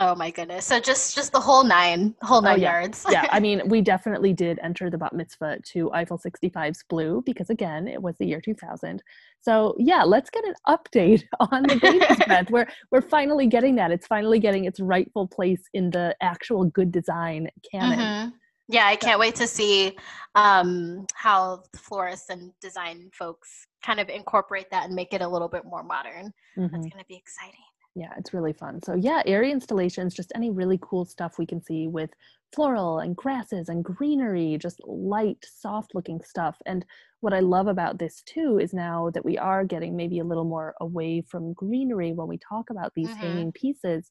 Oh 0.00 0.14
my 0.14 0.30
goodness! 0.30 0.64
So 0.64 0.78
just 0.78 1.16
just 1.16 1.32
the 1.32 1.40
whole 1.40 1.64
nine, 1.64 2.14
whole 2.22 2.40
nine 2.40 2.58
oh, 2.58 2.62
yeah. 2.62 2.80
yards. 2.80 3.04
yeah, 3.10 3.26
I 3.30 3.40
mean, 3.46 3.68
we 3.68 3.80
definitely 3.80 4.32
did 4.32 4.60
enter 4.62 4.90
the 4.90 4.98
bat 4.98 5.12
mitzvah 5.12 5.58
to 5.72 5.92
Eiffel 5.92 6.18
65's 6.18 6.84
blue 6.88 7.20
because 7.26 7.50
again, 7.50 7.88
it 7.88 8.00
was 8.00 8.16
the 8.18 8.26
year 8.26 8.40
2000. 8.40 9.02
So 9.40 9.74
yeah, 9.76 10.04
let's 10.04 10.30
get 10.30 10.44
an 10.44 10.54
update 10.68 11.24
on 11.40 11.64
the 11.64 11.76
baby's 11.76 12.16
breath. 12.26 12.48
We're 12.50 12.68
we're 12.92 13.00
finally 13.00 13.48
getting 13.48 13.74
that. 13.76 13.90
It's 13.90 14.06
finally 14.06 14.38
getting 14.38 14.66
its 14.66 14.78
rightful 14.78 15.26
place 15.26 15.62
in 15.74 15.90
the 15.90 16.14
actual 16.20 16.64
good 16.64 16.92
design 16.92 17.48
canon. 17.68 17.98
Mm-hmm. 17.98 18.28
Yeah, 18.70 18.86
I 18.86 18.96
can't 18.96 19.18
wait 19.18 19.34
to 19.36 19.46
see 19.46 19.96
um, 20.34 21.06
how 21.14 21.62
the 21.72 21.78
florists 21.78 22.28
and 22.28 22.52
design 22.60 23.10
folks 23.12 23.66
kind 23.82 23.98
of 23.98 24.10
incorporate 24.10 24.70
that 24.70 24.84
and 24.84 24.94
make 24.94 25.12
it 25.14 25.22
a 25.22 25.28
little 25.28 25.48
bit 25.48 25.64
more 25.64 25.82
modern. 25.82 26.32
Mm-hmm. 26.56 26.62
That's 26.62 26.86
going 26.86 27.02
to 27.02 27.08
be 27.08 27.16
exciting 27.16 27.64
yeah 27.98 28.12
it's 28.16 28.32
really 28.32 28.52
fun 28.52 28.80
so 28.82 28.94
yeah 28.94 29.22
airy 29.26 29.50
installations 29.50 30.14
just 30.14 30.32
any 30.34 30.50
really 30.50 30.78
cool 30.80 31.04
stuff 31.04 31.38
we 31.38 31.46
can 31.46 31.60
see 31.60 31.88
with 31.88 32.10
floral 32.54 33.00
and 33.00 33.16
grasses 33.16 33.68
and 33.68 33.84
greenery 33.84 34.56
just 34.58 34.80
light 34.86 35.44
soft 35.44 35.94
looking 35.94 36.20
stuff 36.22 36.56
and 36.64 36.84
what 37.20 37.34
i 37.34 37.40
love 37.40 37.66
about 37.66 37.98
this 37.98 38.22
too 38.22 38.58
is 38.58 38.72
now 38.72 39.10
that 39.12 39.24
we 39.24 39.36
are 39.36 39.64
getting 39.64 39.96
maybe 39.96 40.20
a 40.20 40.24
little 40.24 40.44
more 40.44 40.74
away 40.80 41.20
from 41.28 41.52
greenery 41.54 42.12
when 42.12 42.28
we 42.28 42.38
talk 42.38 42.70
about 42.70 42.92
these 42.94 43.08
mm-hmm. 43.08 43.20
hanging 43.20 43.52
pieces 43.52 44.10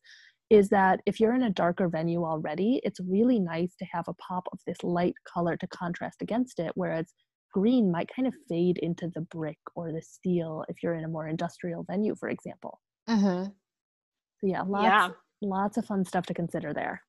is 0.50 0.70
that 0.70 1.02
if 1.06 1.20
you're 1.20 1.36
in 1.36 1.44
a 1.44 1.50
darker 1.50 1.88
venue 1.88 2.24
already 2.24 2.82
it's 2.84 3.00
really 3.00 3.40
nice 3.40 3.74
to 3.78 3.86
have 3.86 4.08
a 4.08 4.14
pop 4.16 4.48
of 4.52 4.60
this 4.68 4.84
light 4.84 5.16
color 5.32 5.56
to 5.56 5.68
contrast 5.68 6.22
against 6.22 6.60
it 6.60 6.72
whereas 6.76 7.14
green 7.54 7.92
might 7.92 8.10
kind 8.14 8.28
of 8.28 8.34
fade 8.50 8.78
into 8.80 9.10
the 9.16 9.22
brick 9.22 9.58
or 9.76 9.92
the 9.92 10.02
steel 10.02 10.64
if 10.68 10.84
you're 10.84 10.96
in 10.96 11.06
a 11.06 11.08
more 11.08 11.28
industrial 11.28 11.84
venue 11.84 12.16
for 12.16 12.30
example 12.30 12.80
mm-hmm. 13.10 13.50
So 14.40 14.48
yeah, 14.48 14.62
lots 14.62 14.84
yeah. 14.84 15.10
lots 15.42 15.78
of 15.78 15.86
fun 15.86 16.06
stuff 16.06 16.26
to 16.28 16.34
consider 16.34 16.74
there. 16.74 17.02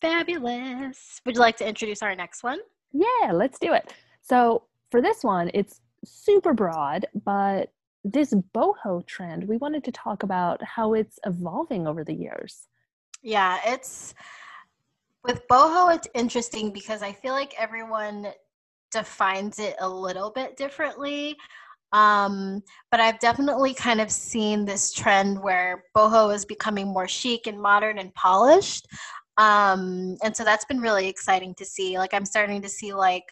Fabulous. 0.00 1.20
Would 1.26 1.34
you 1.34 1.40
like 1.40 1.56
to 1.58 1.68
introduce 1.68 2.02
our 2.02 2.14
next 2.14 2.42
one? 2.42 2.58
Yeah, 2.92 3.32
let's 3.32 3.58
do 3.58 3.72
it. 3.74 3.92
So 4.22 4.64
for 4.90 5.02
this 5.02 5.22
one, 5.22 5.50
it's 5.54 5.80
super 6.04 6.54
broad, 6.54 7.06
but 7.24 7.70
this 8.02 8.32
boho 8.54 9.06
trend, 9.06 9.44
we 9.44 9.58
wanted 9.58 9.84
to 9.84 9.92
talk 9.92 10.22
about 10.22 10.62
how 10.62 10.94
it's 10.94 11.18
evolving 11.26 11.86
over 11.86 12.02
the 12.02 12.14
years. 12.14 12.66
Yeah, 13.22 13.58
it's 13.66 14.14
with 15.22 15.46
boho, 15.48 15.94
it's 15.94 16.08
interesting 16.14 16.72
because 16.72 17.02
I 17.02 17.12
feel 17.12 17.34
like 17.34 17.54
everyone 17.58 18.28
defines 18.90 19.58
it 19.58 19.76
a 19.80 19.88
little 19.88 20.30
bit 20.30 20.56
differently. 20.56 21.36
Um, 21.92 22.62
but 22.90 23.00
I've 23.00 23.18
definitely 23.18 23.74
kind 23.74 24.00
of 24.00 24.10
seen 24.10 24.64
this 24.64 24.92
trend 24.92 25.42
where 25.42 25.84
boho 25.96 26.34
is 26.34 26.44
becoming 26.44 26.86
more 26.88 27.08
chic 27.08 27.46
and 27.46 27.60
modern 27.60 27.98
and 27.98 28.14
polished. 28.14 28.86
Um, 29.38 30.16
and 30.22 30.36
so 30.36 30.44
that's 30.44 30.64
been 30.64 30.80
really 30.80 31.08
exciting 31.08 31.54
to 31.56 31.64
see. 31.64 31.98
Like 31.98 32.14
I'm 32.14 32.26
starting 32.26 32.62
to 32.62 32.68
see 32.68 32.92
like 32.92 33.24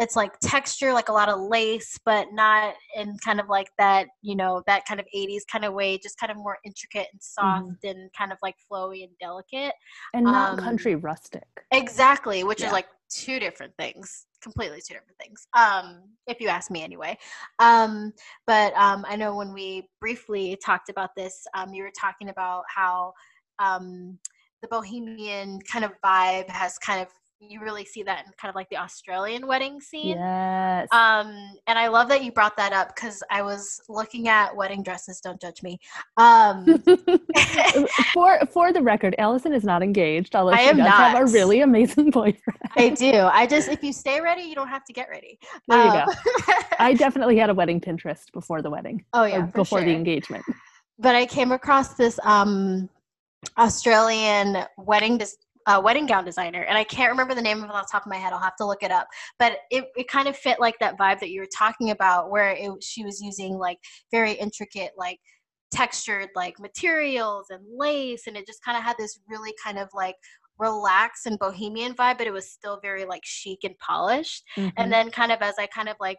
it's 0.00 0.16
like 0.16 0.32
texture, 0.40 0.92
like 0.92 1.08
a 1.08 1.12
lot 1.12 1.28
of 1.28 1.40
lace, 1.40 1.98
but 2.04 2.26
not 2.32 2.74
in 2.96 3.16
kind 3.24 3.38
of 3.38 3.48
like 3.48 3.68
that, 3.78 4.08
you 4.22 4.34
know, 4.34 4.62
that 4.66 4.84
kind 4.86 4.98
of 4.98 5.06
80s 5.14 5.42
kind 5.50 5.64
of 5.64 5.72
way, 5.72 5.98
just 5.98 6.18
kind 6.18 6.32
of 6.32 6.36
more 6.36 6.58
intricate 6.64 7.06
and 7.12 7.22
soft 7.22 7.66
mm-hmm. 7.66 7.86
and 7.88 8.10
kind 8.16 8.32
of 8.32 8.38
like 8.42 8.56
flowy 8.70 9.04
and 9.04 9.12
delicate. 9.20 9.72
And 10.12 10.24
not 10.24 10.54
um, 10.54 10.58
country 10.58 10.96
rustic. 10.96 11.46
Exactly, 11.72 12.42
which 12.42 12.60
yeah. 12.60 12.66
is 12.66 12.72
like 12.72 12.86
two 13.14 13.38
different 13.38 13.72
things 13.78 14.26
completely 14.42 14.78
two 14.86 14.94
different 14.94 15.16
things 15.20 15.46
um, 15.56 16.02
if 16.26 16.40
you 16.40 16.48
ask 16.48 16.70
me 16.70 16.82
anyway. 16.82 17.16
Um, 17.58 18.12
but 18.46 18.74
um, 18.74 19.04
i 19.08 19.16
know 19.16 19.34
when 19.34 19.52
we 19.52 19.88
briefly 20.00 20.58
talked 20.64 20.88
about 20.90 21.10
this 21.16 21.46
um, 21.54 21.72
you 21.72 21.82
were 21.82 21.92
talking 21.98 22.28
about 22.28 22.64
how 22.74 23.12
um, 23.58 24.18
the 24.62 24.68
bohemian 24.68 25.60
kind 25.70 25.84
of 25.84 25.92
vibe 26.04 26.48
has 26.48 26.78
kind 26.78 27.00
of 27.00 27.08
you 27.48 27.60
really 27.60 27.84
see 27.84 28.02
that 28.02 28.26
in 28.26 28.32
kind 28.40 28.50
of 28.50 28.54
like 28.54 28.68
the 28.70 28.76
Australian 28.76 29.46
wedding 29.46 29.80
scene. 29.80 30.16
Yes. 30.16 30.88
Um, 30.92 31.56
and 31.66 31.78
I 31.78 31.88
love 31.88 32.08
that 32.08 32.24
you 32.24 32.32
brought 32.32 32.56
that 32.56 32.72
up 32.72 32.94
because 32.94 33.22
I 33.30 33.42
was 33.42 33.80
looking 33.88 34.28
at 34.28 34.54
wedding 34.54 34.82
dresses. 34.82 35.20
Don't 35.20 35.40
judge 35.40 35.62
me. 35.62 35.78
Um, 36.16 36.64
for 38.12 38.40
for 38.52 38.72
the 38.72 38.82
record, 38.82 39.14
Alyson 39.18 39.54
is 39.54 39.64
not 39.64 39.82
engaged. 39.82 40.34
Although 40.36 40.52
I 40.52 40.58
she 40.58 40.68
am 40.68 40.76
does 40.76 40.86
not. 40.86 41.10
have 41.10 41.28
a 41.28 41.32
really 41.32 41.60
amazing 41.60 42.10
boyfriend. 42.10 42.58
I 42.76 42.90
do. 42.90 43.12
I 43.12 43.46
just 43.46 43.68
if 43.68 43.82
you 43.82 43.92
stay 43.92 44.20
ready, 44.20 44.42
you 44.42 44.54
don't 44.54 44.68
have 44.68 44.84
to 44.84 44.92
get 44.92 45.08
ready. 45.08 45.38
There 45.68 45.84
you 45.84 45.90
um, 45.90 46.06
go. 46.06 46.52
I 46.78 46.94
definitely 46.94 47.36
had 47.36 47.50
a 47.50 47.54
wedding 47.54 47.80
Pinterest 47.80 48.32
before 48.32 48.62
the 48.62 48.70
wedding. 48.70 49.04
Oh 49.12 49.24
yeah, 49.24 49.42
before 49.42 49.80
sure. 49.80 49.86
the 49.86 49.94
engagement. 49.94 50.44
But 50.98 51.14
I 51.14 51.26
came 51.26 51.52
across 51.52 51.94
this 51.94 52.18
um 52.24 52.88
Australian 53.58 54.64
wedding 54.78 55.18
dis- 55.18 55.36
uh, 55.66 55.80
wedding 55.82 56.06
gown 56.06 56.24
designer, 56.24 56.62
and 56.62 56.76
I 56.76 56.84
can't 56.84 57.10
remember 57.10 57.34
the 57.34 57.42
name 57.42 57.58
of 57.58 57.64
it 57.64 57.70
off 57.70 57.86
the 57.86 57.92
top 57.92 58.06
of 58.06 58.10
my 58.10 58.16
head. 58.16 58.32
I'll 58.32 58.38
have 58.38 58.56
to 58.56 58.66
look 58.66 58.82
it 58.82 58.90
up. 58.90 59.06
But 59.38 59.58
it, 59.70 59.86
it 59.96 60.08
kind 60.08 60.28
of 60.28 60.36
fit 60.36 60.60
like 60.60 60.78
that 60.80 60.98
vibe 60.98 61.20
that 61.20 61.30
you 61.30 61.40
were 61.40 61.48
talking 61.56 61.90
about, 61.90 62.30
where 62.30 62.50
it, 62.50 62.70
she 62.82 63.04
was 63.04 63.20
using 63.20 63.54
like 63.54 63.78
very 64.10 64.32
intricate 64.32 64.92
like 64.96 65.18
textured 65.74 66.28
like 66.36 66.58
materials 66.60 67.46
and 67.50 67.60
lace 67.76 68.28
and 68.28 68.36
it 68.36 68.46
just 68.46 68.62
kind 68.64 68.78
of 68.78 68.84
had 68.84 68.96
this 68.96 69.18
really 69.28 69.52
kind 69.62 69.76
of 69.76 69.88
like 69.92 70.14
relaxed 70.58 71.26
and 71.26 71.36
bohemian 71.40 71.92
vibe 71.94 72.16
but 72.16 72.28
it 72.28 72.32
was 72.32 72.48
still 72.48 72.78
very 72.80 73.04
like 73.04 73.22
chic 73.24 73.58
and 73.64 73.76
polished 73.78 74.44
mm-hmm. 74.56 74.68
and 74.76 74.92
then 74.92 75.10
kind 75.10 75.32
of 75.32 75.42
as 75.42 75.54
i 75.58 75.66
kind 75.66 75.88
of 75.88 75.96
like 75.98 76.18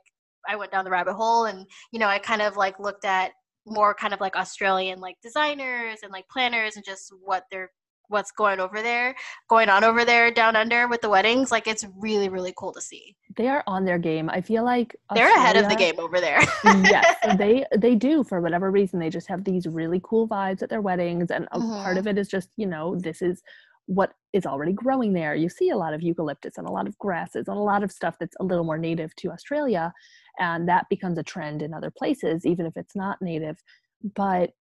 i 0.50 0.58
went 0.58 0.72
down 0.74 0.84
the 0.84 0.92
rabbit 0.92 1.14
hole 1.14 1.46
and 1.46 1.66
you 1.94 2.00
know 2.00 2.08
i 2.08 2.20
kind 2.20 2.42
of 2.42 2.58
like 2.58 2.78
looked 2.80 3.06
at 3.06 3.32
more 3.66 3.94
kind 3.94 4.14
of 4.14 4.20
like 4.20 4.36
australian 4.36 5.00
like 5.00 5.16
designers 5.24 6.00
and 6.04 6.12
like 6.12 6.26
planners 6.30 6.76
and 6.76 6.84
just 6.84 7.14
what 7.24 7.44
they're 7.50 7.72
what's 8.10 8.32
going 8.32 8.60
over 8.60 8.82
there 8.82 9.16
going 9.50 9.70
on 9.70 9.84
over 9.84 10.06
there 10.06 10.32
down 10.32 10.56
under 10.56 10.88
with 10.88 11.02
the 11.02 11.10
weddings 11.10 11.52
like 11.52 11.68
it's 11.68 11.86
really 11.98 12.30
really 12.30 12.54
cool 12.58 12.72
to 12.72 12.82
see. 12.82 13.16
They 13.36 13.48
are 13.48 13.64
on 13.68 13.84
their 13.84 13.98
game. 13.98 14.30
I 14.30 14.42
feel 14.42 14.64
like 14.64 14.96
Australia, 15.12 15.34
they're 15.34 15.44
ahead 15.44 15.58
of 15.58 15.70
the 15.70 15.76
game 15.76 16.00
over 16.00 16.20
there. 16.20 16.40
Yes 16.66 17.16
they 17.38 17.66
they 17.78 17.96
do 17.96 18.24
for 18.24 18.42
whatever 18.42 18.72
reason. 18.72 19.00
They 19.00 19.10
just 19.10 19.28
have 19.28 19.44
these 19.44 19.68
really 19.68 20.02
cool 20.04 20.28
vibes 20.28 20.62
at 20.62 20.70
their 20.70 20.82
weddings 20.82 21.32
and 21.32 21.48
a 21.52 21.60
mm-hmm. 21.60 21.84
part 21.84 21.98
of 21.98 22.08
it 22.08 22.18
is 22.18 22.28
just 22.28 22.50
you 22.58 22.68
know 22.68 22.96
this 22.98 23.22
is 23.22 23.42
what 23.88 24.14
is 24.34 24.46
already 24.46 24.74
growing 24.74 25.14
there. 25.14 25.36
You 25.36 25.50
see 25.50 25.70
a 25.70 25.78
lot 25.78 25.94
of 25.94 26.02
eucalyptus 26.02 26.58
and 26.58 26.68
a 26.68 26.72
lot 26.72 26.88
of 26.88 26.98
grasses 26.98 27.48
and 27.48 27.58
a 27.58 27.62
lot 27.62 27.84
of 27.84 27.92
stuff 27.92 28.16
that's 28.20 28.36
a 28.40 28.44
little 28.44 28.64
more 28.64 28.78
native 28.78 29.16
to 29.18 29.32
australia 29.32 29.94
and 30.40 30.68
that 30.68 30.90
becomes 30.90 31.18
a 31.18 31.24
trend 31.24 31.62
in 31.62 31.74
other 31.74 31.92
places 31.92 32.46
even 32.46 32.66
if 32.66 32.76
it's 32.78 32.96
not 32.96 33.22
native. 33.22 33.62
But 34.16 34.52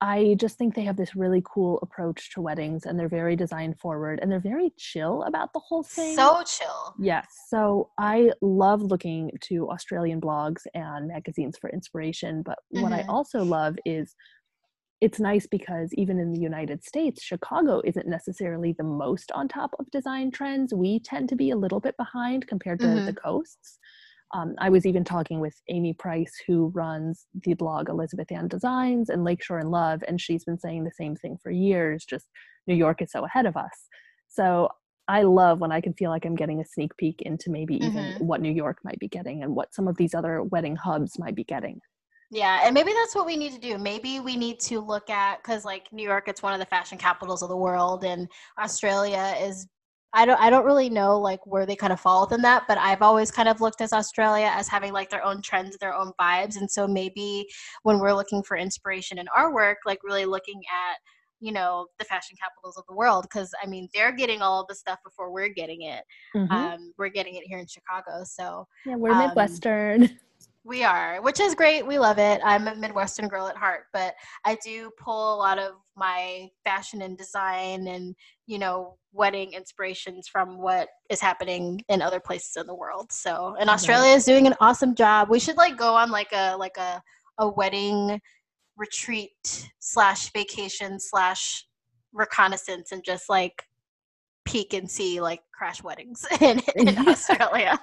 I 0.00 0.34
just 0.38 0.56
think 0.56 0.74
they 0.74 0.84
have 0.84 0.96
this 0.96 1.14
really 1.14 1.42
cool 1.44 1.78
approach 1.82 2.32
to 2.32 2.40
weddings 2.40 2.86
and 2.86 2.98
they're 2.98 3.08
very 3.08 3.36
design 3.36 3.74
forward 3.74 4.18
and 4.22 4.32
they're 4.32 4.40
very 4.40 4.72
chill 4.78 5.22
about 5.24 5.52
the 5.52 5.58
whole 5.58 5.82
thing. 5.82 6.16
So 6.16 6.42
chill. 6.46 6.94
Yes. 6.98 7.26
So 7.48 7.90
I 7.98 8.30
love 8.40 8.80
looking 8.80 9.30
to 9.42 9.68
Australian 9.68 10.20
blogs 10.20 10.62
and 10.72 11.08
magazines 11.08 11.58
for 11.60 11.68
inspiration. 11.68 12.42
But 12.42 12.58
mm-hmm. 12.74 12.82
what 12.82 12.92
I 12.92 13.00
mm-hmm. 13.00 13.10
also 13.10 13.44
love 13.44 13.76
is 13.84 14.14
it's 15.02 15.20
nice 15.20 15.46
because 15.46 15.90
even 15.94 16.18
in 16.18 16.32
the 16.32 16.40
United 16.40 16.84
States, 16.84 17.22
Chicago 17.22 17.82
isn't 17.84 18.06
necessarily 18.06 18.72
the 18.72 18.84
most 18.84 19.30
on 19.32 19.48
top 19.48 19.74
of 19.78 19.90
design 19.90 20.30
trends. 20.30 20.74
We 20.74 21.00
tend 21.00 21.28
to 21.30 21.36
be 21.36 21.50
a 21.50 21.56
little 21.56 21.80
bit 21.80 21.96
behind 21.96 22.46
compared 22.46 22.80
to 22.80 22.86
mm-hmm. 22.86 23.06
the 23.06 23.14
coasts. 23.14 23.78
Um, 24.32 24.54
I 24.58 24.70
was 24.70 24.86
even 24.86 25.04
talking 25.04 25.40
with 25.40 25.54
Amy 25.68 25.92
Price, 25.92 26.32
who 26.46 26.70
runs 26.74 27.26
the 27.42 27.54
blog 27.54 27.88
Elizabeth 27.88 28.30
Anne 28.30 28.48
Designs 28.48 29.08
and 29.08 29.24
Lakeshore 29.24 29.58
in 29.58 29.70
Love, 29.70 30.02
and 30.06 30.20
she's 30.20 30.44
been 30.44 30.58
saying 30.58 30.84
the 30.84 30.92
same 30.92 31.16
thing 31.16 31.36
for 31.42 31.50
years. 31.50 32.04
Just 32.04 32.26
New 32.66 32.74
York 32.74 33.02
is 33.02 33.10
so 33.10 33.24
ahead 33.24 33.46
of 33.46 33.56
us. 33.56 33.88
So 34.28 34.68
I 35.08 35.22
love 35.22 35.58
when 35.58 35.72
I 35.72 35.80
can 35.80 35.92
feel 35.94 36.10
like 36.10 36.24
I'm 36.24 36.36
getting 36.36 36.60
a 36.60 36.64
sneak 36.64 36.96
peek 36.96 37.20
into 37.22 37.50
maybe 37.50 37.76
even 37.76 37.92
mm-hmm. 37.92 38.26
what 38.26 38.40
New 38.40 38.52
York 38.52 38.78
might 38.84 39.00
be 39.00 39.08
getting 39.08 39.42
and 39.42 39.56
what 39.56 39.74
some 39.74 39.88
of 39.88 39.96
these 39.96 40.14
other 40.14 40.44
wedding 40.44 40.76
hubs 40.76 41.18
might 41.18 41.34
be 41.34 41.42
getting. 41.42 41.80
Yeah, 42.30 42.60
and 42.64 42.72
maybe 42.72 42.92
that's 42.92 43.16
what 43.16 43.26
we 43.26 43.36
need 43.36 43.52
to 43.54 43.58
do. 43.58 43.76
Maybe 43.76 44.20
we 44.20 44.36
need 44.36 44.60
to 44.60 44.78
look 44.78 45.10
at 45.10 45.42
because 45.42 45.64
like 45.64 45.92
New 45.92 46.04
York, 46.04 46.28
it's 46.28 46.44
one 46.44 46.52
of 46.52 46.60
the 46.60 46.66
fashion 46.66 46.96
capitals 46.96 47.42
of 47.42 47.48
the 47.48 47.56
world, 47.56 48.04
and 48.04 48.28
Australia 48.56 49.34
is 49.40 49.66
I 50.12 50.26
don't 50.26 50.40
I 50.40 50.50
don't 50.50 50.64
really 50.64 50.90
know 50.90 51.18
like 51.18 51.44
where 51.46 51.66
they 51.66 51.76
kind 51.76 51.92
of 51.92 52.00
fall 52.00 52.22
within 52.22 52.42
that, 52.42 52.64
but 52.66 52.78
I've 52.78 53.02
always 53.02 53.30
kind 53.30 53.48
of 53.48 53.60
looked 53.60 53.80
at 53.80 53.92
Australia 53.92 54.50
as 54.52 54.68
having 54.68 54.92
like 54.92 55.10
their 55.10 55.24
own 55.24 55.40
trends, 55.40 55.76
their 55.78 55.94
own 55.94 56.12
vibes. 56.20 56.56
And 56.56 56.70
so 56.70 56.88
maybe 56.88 57.46
when 57.82 58.00
we're 58.00 58.14
looking 58.14 58.42
for 58.42 58.56
inspiration 58.56 59.18
in 59.18 59.26
our 59.36 59.54
work, 59.54 59.78
like 59.86 60.00
really 60.02 60.24
looking 60.24 60.60
at, 60.68 60.96
you 61.38 61.52
know, 61.52 61.86
the 61.98 62.04
fashion 62.04 62.36
capitals 62.42 62.76
of 62.76 62.84
the 62.88 62.94
world, 62.94 63.24
because 63.30 63.52
I 63.62 63.66
mean 63.68 63.88
they're 63.94 64.12
getting 64.12 64.42
all 64.42 64.62
of 64.62 64.66
the 64.68 64.74
stuff 64.74 64.98
before 65.04 65.32
we're 65.32 65.48
getting 65.48 65.82
it. 65.82 66.02
Mm-hmm. 66.34 66.52
Um, 66.52 66.92
we're 66.98 67.08
getting 67.08 67.36
it 67.36 67.44
here 67.44 67.58
in 67.58 67.66
Chicago. 67.66 68.24
So 68.24 68.66
Yeah, 68.86 68.96
we're 68.96 69.12
um, 69.12 69.28
Midwestern. 69.28 70.18
We 70.62 70.84
are, 70.84 71.22
which 71.22 71.40
is 71.40 71.54
great. 71.54 71.86
We 71.86 71.98
love 71.98 72.18
it. 72.18 72.40
I'm 72.44 72.68
a 72.68 72.74
Midwestern 72.74 73.28
girl 73.28 73.46
at 73.48 73.56
heart, 73.56 73.84
but 73.94 74.14
I 74.44 74.58
do 74.62 74.90
pull 74.98 75.34
a 75.34 75.38
lot 75.38 75.58
of 75.58 75.72
my 75.96 76.50
fashion 76.64 77.00
and 77.00 77.16
design 77.16 77.86
and, 77.86 78.14
you 78.46 78.58
know, 78.58 78.98
wedding 79.12 79.54
inspirations 79.54 80.28
from 80.28 80.58
what 80.58 80.88
is 81.08 81.20
happening 81.20 81.80
in 81.88 82.02
other 82.02 82.20
places 82.20 82.58
in 82.58 82.66
the 82.66 82.74
world. 82.74 83.10
So, 83.10 83.56
and 83.58 83.70
Australia 83.70 84.12
is 84.12 84.26
doing 84.26 84.46
an 84.46 84.54
awesome 84.60 84.94
job. 84.94 85.30
We 85.30 85.40
should 85.40 85.56
like 85.56 85.78
go 85.78 85.94
on 85.94 86.10
like 86.10 86.32
a 86.32 86.56
like 86.56 86.76
a 86.76 87.02
a 87.38 87.48
wedding 87.48 88.20
retreat 88.76 89.70
slash 89.78 90.30
vacation 90.32 91.00
slash 91.00 91.64
reconnaissance 92.12 92.92
and 92.92 93.02
just 93.04 93.28
like 93.28 93.64
peek 94.50 94.74
and 94.74 94.90
see 94.90 95.20
like 95.20 95.40
crash 95.52 95.82
weddings 95.82 96.26
in, 96.40 96.60
in 96.76 97.08
Australia. 97.08 97.78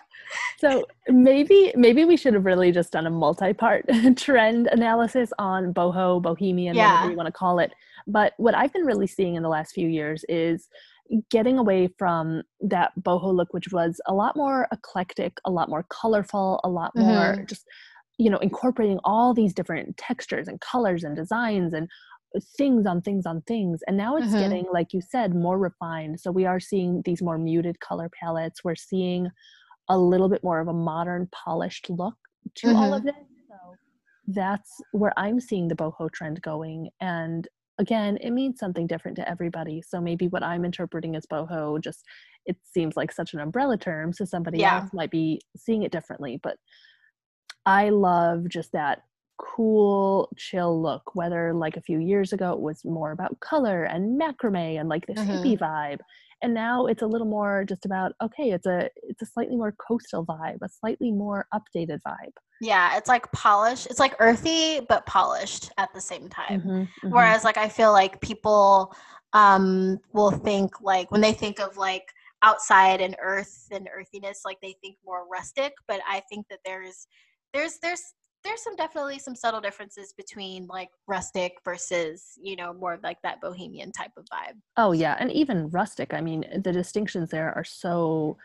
So 0.60 0.86
maybe 1.08 1.72
maybe 1.76 2.06
we 2.06 2.18
should 2.18 2.34
have 2.34 2.46
really 2.46 2.72
just 2.72 2.92
done 2.92 3.08
a 3.08 3.10
multi-part 3.10 3.86
trend 4.18 4.68
analysis 4.68 5.32
on 5.40 5.74
boho, 5.74 6.22
bohemian, 6.22 6.76
yeah. 6.76 6.94
whatever 6.94 7.12
you 7.12 7.18
want 7.18 7.28
to 7.28 7.32
call 7.32 7.60
it. 7.60 7.72
But 8.06 8.34
what 8.38 8.56
I've 8.56 8.74
been 8.74 8.86
really 8.86 9.08
seeing 9.08 9.36
in 9.36 9.44
the 9.44 9.50
last 9.50 9.74
few 9.74 9.88
years 9.88 10.26
is 10.28 10.68
getting 11.30 11.58
away 11.58 11.88
from 11.98 12.44
that 12.60 12.92
boho 13.02 13.34
look, 13.34 13.54
which 13.54 13.72
was 13.72 14.02
a 14.08 14.14
lot 14.14 14.36
more 14.36 14.68
eclectic, 14.72 15.38
a 15.46 15.52
lot 15.52 15.70
more 15.70 15.86
colorful, 15.90 16.60
a 16.64 16.70
lot 16.70 16.92
more 16.96 17.36
mm-hmm. 17.36 17.46
just 17.46 17.66
you 18.18 18.30
know 18.30 18.38
incorporating 18.40 19.00
all 19.04 19.34
these 19.34 19.54
different 19.54 19.96
textures 19.98 20.48
and 20.48 20.60
colors 20.60 21.04
and 21.04 21.16
designs 21.16 21.74
and 21.74 21.88
things 22.58 22.86
on 22.86 23.02
things 23.02 23.26
on 23.26 23.42
things 23.42 23.82
and 23.88 23.98
now 23.98 24.16
it's 24.16 24.28
mm-hmm. 24.28 24.40
getting 24.40 24.66
like 24.72 24.94
you 24.94 25.02
said 25.02 25.36
more 25.36 25.58
refined 25.58 26.20
so 26.20 26.32
we 26.32 26.46
are 26.46 26.60
seeing 26.60 27.02
these 27.06 27.22
more 27.22 27.38
muted 27.38 27.80
color 27.80 28.10
palettes 28.20 28.64
we're 28.64 28.76
seeing 28.76 29.30
a 29.90 29.98
little 29.98 30.30
bit 30.30 30.44
more 30.44 30.60
of 30.60 30.68
a 30.68 30.74
modern 30.74 31.28
polished 31.32 31.90
look 31.90 32.16
to 32.56 32.68
mm-hmm. 32.68 32.76
all 32.76 32.94
of 32.94 33.00
mm-hmm. 33.04 33.08
this 33.08 33.28
so 33.48 33.76
that's 34.28 34.72
where 34.92 35.14
i'm 35.18 35.40
seeing 35.40 35.68
the 35.68 35.76
boho 35.76 36.12
trend 36.12 36.42
going 36.42 36.90
and 37.02 37.48
again 37.80 38.18
it 38.18 38.32
means 38.32 38.60
something 38.60 38.88
different 38.88 39.16
to 39.16 39.30
everybody 39.30 39.82
so 39.82 40.02
maybe 40.02 40.28
what 40.28 40.44
i'm 40.44 40.66
interpreting 40.66 41.16
as 41.16 41.26
boho 41.26 41.82
just 41.82 42.06
it 42.46 42.58
seems 42.64 42.96
like 42.96 43.12
such 43.12 43.34
an 43.34 43.40
umbrella 43.40 43.78
term 43.78 44.12
so 44.12 44.26
somebody 44.26 44.60
yeah. 44.60 44.82
else 44.82 44.90
might 44.94 45.12
be 45.12 45.40
seeing 45.56 45.84
it 45.84 45.92
differently 45.92 46.40
but 46.42 46.58
i 47.66 47.90
love 47.90 48.48
just 48.50 48.72
that 48.72 49.04
cool 49.38 50.30
chill 50.38 50.82
look 50.82 51.16
whether 51.16 51.54
like 51.54 51.78
a 51.78 51.82
few 51.82 52.00
years 52.00 52.34
ago 52.34 52.54
it 52.54 52.60
was 52.60 52.84
more 52.84 53.12
about 53.12 53.40
color 53.40 53.84
and 53.84 54.20
macrame 54.20 54.80
and 54.80 54.90
like 54.90 55.06
this 55.06 55.20
mm-hmm. 55.20 55.32
hippie 55.32 55.58
vibe 55.58 56.00
and 56.42 56.54
now 56.54 56.86
it's 56.86 57.02
a 57.02 57.08
little 57.08 57.28
more 57.28 57.64
just 57.64 57.86
about 57.86 58.14
okay 58.22 58.52
it's 58.52 58.66
a 58.66 58.90
it's 59.04 59.22
a 59.22 59.26
slightly 59.26 59.56
more 59.56 59.74
coastal 59.74 60.26
vibe 60.26 60.58
a 60.62 60.70
slightly 60.70 61.12
more 61.12 61.48
updated 61.54 62.00
vibe 62.08 62.34
yeah 62.62 62.98
it's 62.98 63.10
like 63.10 63.32
polished 63.32 63.88
it's 63.88 64.00
like 64.00 64.16
earthy 64.20 64.80
but 64.88 65.06
polished 65.06 65.72
at 65.78 65.94
the 65.94 66.02
same 66.02 66.30
time 66.30 66.62
mm-hmm, 66.62 66.70
mm-hmm. 66.70 67.10
whereas 67.10 67.44
like 67.44 67.58
i 67.58 67.68
feel 67.68 67.92
like 67.92 68.20
people 68.22 68.94
um 69.34 70.00
will 70.14 70.32
think 70.32 70.82
like 70.82 71.12
when 71.12 71.22
they 71.22 71.34
think 71.34 71.60
of 71.60 71.78
like 71.78 72.04
outside 72.44 73.02
and 73.02 73.16
earth 73.22 73.68
and 73.72 73.90
earthiness 73.94 74.42
like 74.46 74.58
they 74.62 74.76
think 74.82 74.96
more 75.06 75.28
rustic 75.32 75.74
but 75.88 76.00
i 76.08 76.22
think 76.30 76.46
that 76.50 76.60
there's 76.64 77.08
there's 77.54 77.80
there's 77.82 78.14
there's 78.48 78.64
some 78.64 78.76
definitely 78.76 79.20
some 79.20 79.36
subtle 79.36 79.60
differences 79.60 80.14
between 80.14 80.66
like 80.68 80.90
rustic 81.06 81.58
versus 81.66 82.40
you 82.42 82.56
know 82.56 82.74
more 82.74 82.94
of 82.94 83.04
like 83.04 83.22
that 83.22 83.42
bohemian 83.42 83.92
type 83.92 84.12
of 84.18 84.26
vibe 84.26 84.56
oh 84.78 84.94
yeah 84.94 85.18
and 85.20 85.32
even 85.32 85.70
rustic 85.70 86.14
i 86.14 86.22
mean 86.22 86.46
the 86.64 86.72
distinctions 86.72 87.30
there 87.30 87.54
are 87.56 87.64
so 87.64 88.38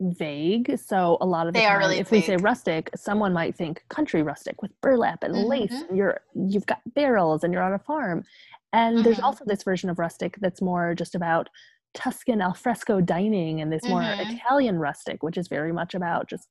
vague 0.00 0.76
so 0.78 1.16
a 1.20 1.26
lot 1.26 1.46
of 1.46 1.54
the 1.54 1.60
they 1.60 1.64
time, 1.64 1.76
are 1.76 1.78
really 1.78 1.98
if 1.98 2.08
vague. 2.08 2.22
we 2.22 2.26
say 2.26 2.36
rustic 2.36 2.90
someone 2.96 3.32
might 3.32 3.54
think 3.54 3.84
country 3.88 4.22
rustic 4.22 4.60
with 4.60 4.72
burlap 4.80 5.22
and 5.22 5.34
mm-hmm. 5.34 5.48
lace 5.48 5.84
and 5.88 5.96
you're 5.96 6.20
you've 6.34 6.66
got 6.66 6.80
barrels 6.94 7.44
and 7.44 7.52
you're 7.52 7.62
on 7.62 7.72
a 7.72 7.78
farm 7.78 8.24
and 8.72 8.96
mm-hmm. 8.96 9.04
there's 9.04 9.20
also 9.20 9.44
this 9.46 9.62
version 9.62 9.88
of 9.88 9.98
rustic 9.98 10.36
that's 10.40 10.60
more 10.60 10.94
just 10.94 11.14
about 11.14 11.48
tuscan 11.94 12.42
alfresco 12.42 13.00
dining 13.00 13.60
and 13.60 13.72
this 13.72 13.84
more 13.84 14.02
mm-hmm. 14.02 14.32
italian 14.32 14.78
rustic 14.78 15.22
which 15.22 15.38
is 15.38 15.46
very 15.46 15.72
much 15.72 15.94
about 15.94 16.28
just 16.28 16.48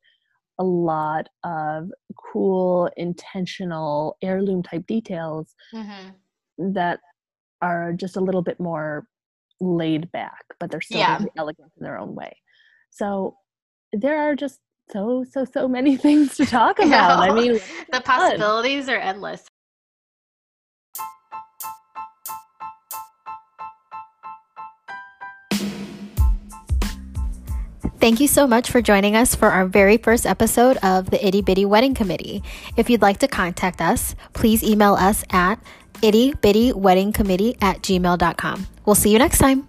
a 0.59 0.63
lot 0.63 1.27
of 1.43 1.91
cool, 2.15 2.89
intentional 2.97 4.17
heirloom 4.21 4.63
type 4.63 4.85
details 4.87 5.55
mm-hmm. 5.73 6.73
that 6.73 6.99
are 7.61 7.93
just 7.93 8.17
a 8.17 8.21
little 8.21 8.41
bit 8.41 8.59
more 8.59 9.07
laid 9.59 10.11
back, 10.11 10.43
but 10.59 10.71
they're 10.71 10.81
still 10.81 10.99
yeah. 10.99 11.23
elegant 11.37 11.71
in 11.77 11.83
their 11.83 11.97
own 11.97 12.15
way. 12.15 12.35
So 12.89 13.35
there 13.93 14.19
are 14.19 14.35
just 14.35 14.59
so 14.91 15.25
so 15.29 15.45
so 15.45 15.67
many 15.67 15.97
things 16.05 16.35
to 16.37 16.45
talk 16.45 16.79
about. 16.83 17.19
I 17.19 17.33
mean, 17.33 17.59
the 17.91 18.01
possibilities 18.01 18.89
are 18.89 18.97
endless. 18.97 19.43
Thank 27.99 28.19
you 28.19 28.27
so 28.27 28.45
much 28.45 28.69
for 28.69 28.79
joining 28.79 29.15
us 29.15 29.33
for 29.33 29.49
our 29.49 29.65
very 29.65 29.97
first 29.97 30.27
episode 30.27 30.77
of 30.77 31.09
the 31.09 31.25
Itty 31.25 31.41
Bitty 31.41 31.65
Wedding 31.65 31.95
Committee. 31.95 32.43
If 32.75 32.91
you'd 32.91 33.01
like 33.01 33.17
to 33.19 33.27
contact 33.27 33.81
us, 33.81 34.15
please 34.33 34.63
email 34.63 34.93
us 34.93 35.23
at 35.31 35.59
itty 36.03 36.33
bitty 36.35 36.69
at 36.69 37.81
gmail.com. 37.81 38.67
We'll 38.85 38.95
see 38.95 39.11
you 39.11 39.17
next 39.17 39.39
time. 39.39 39.66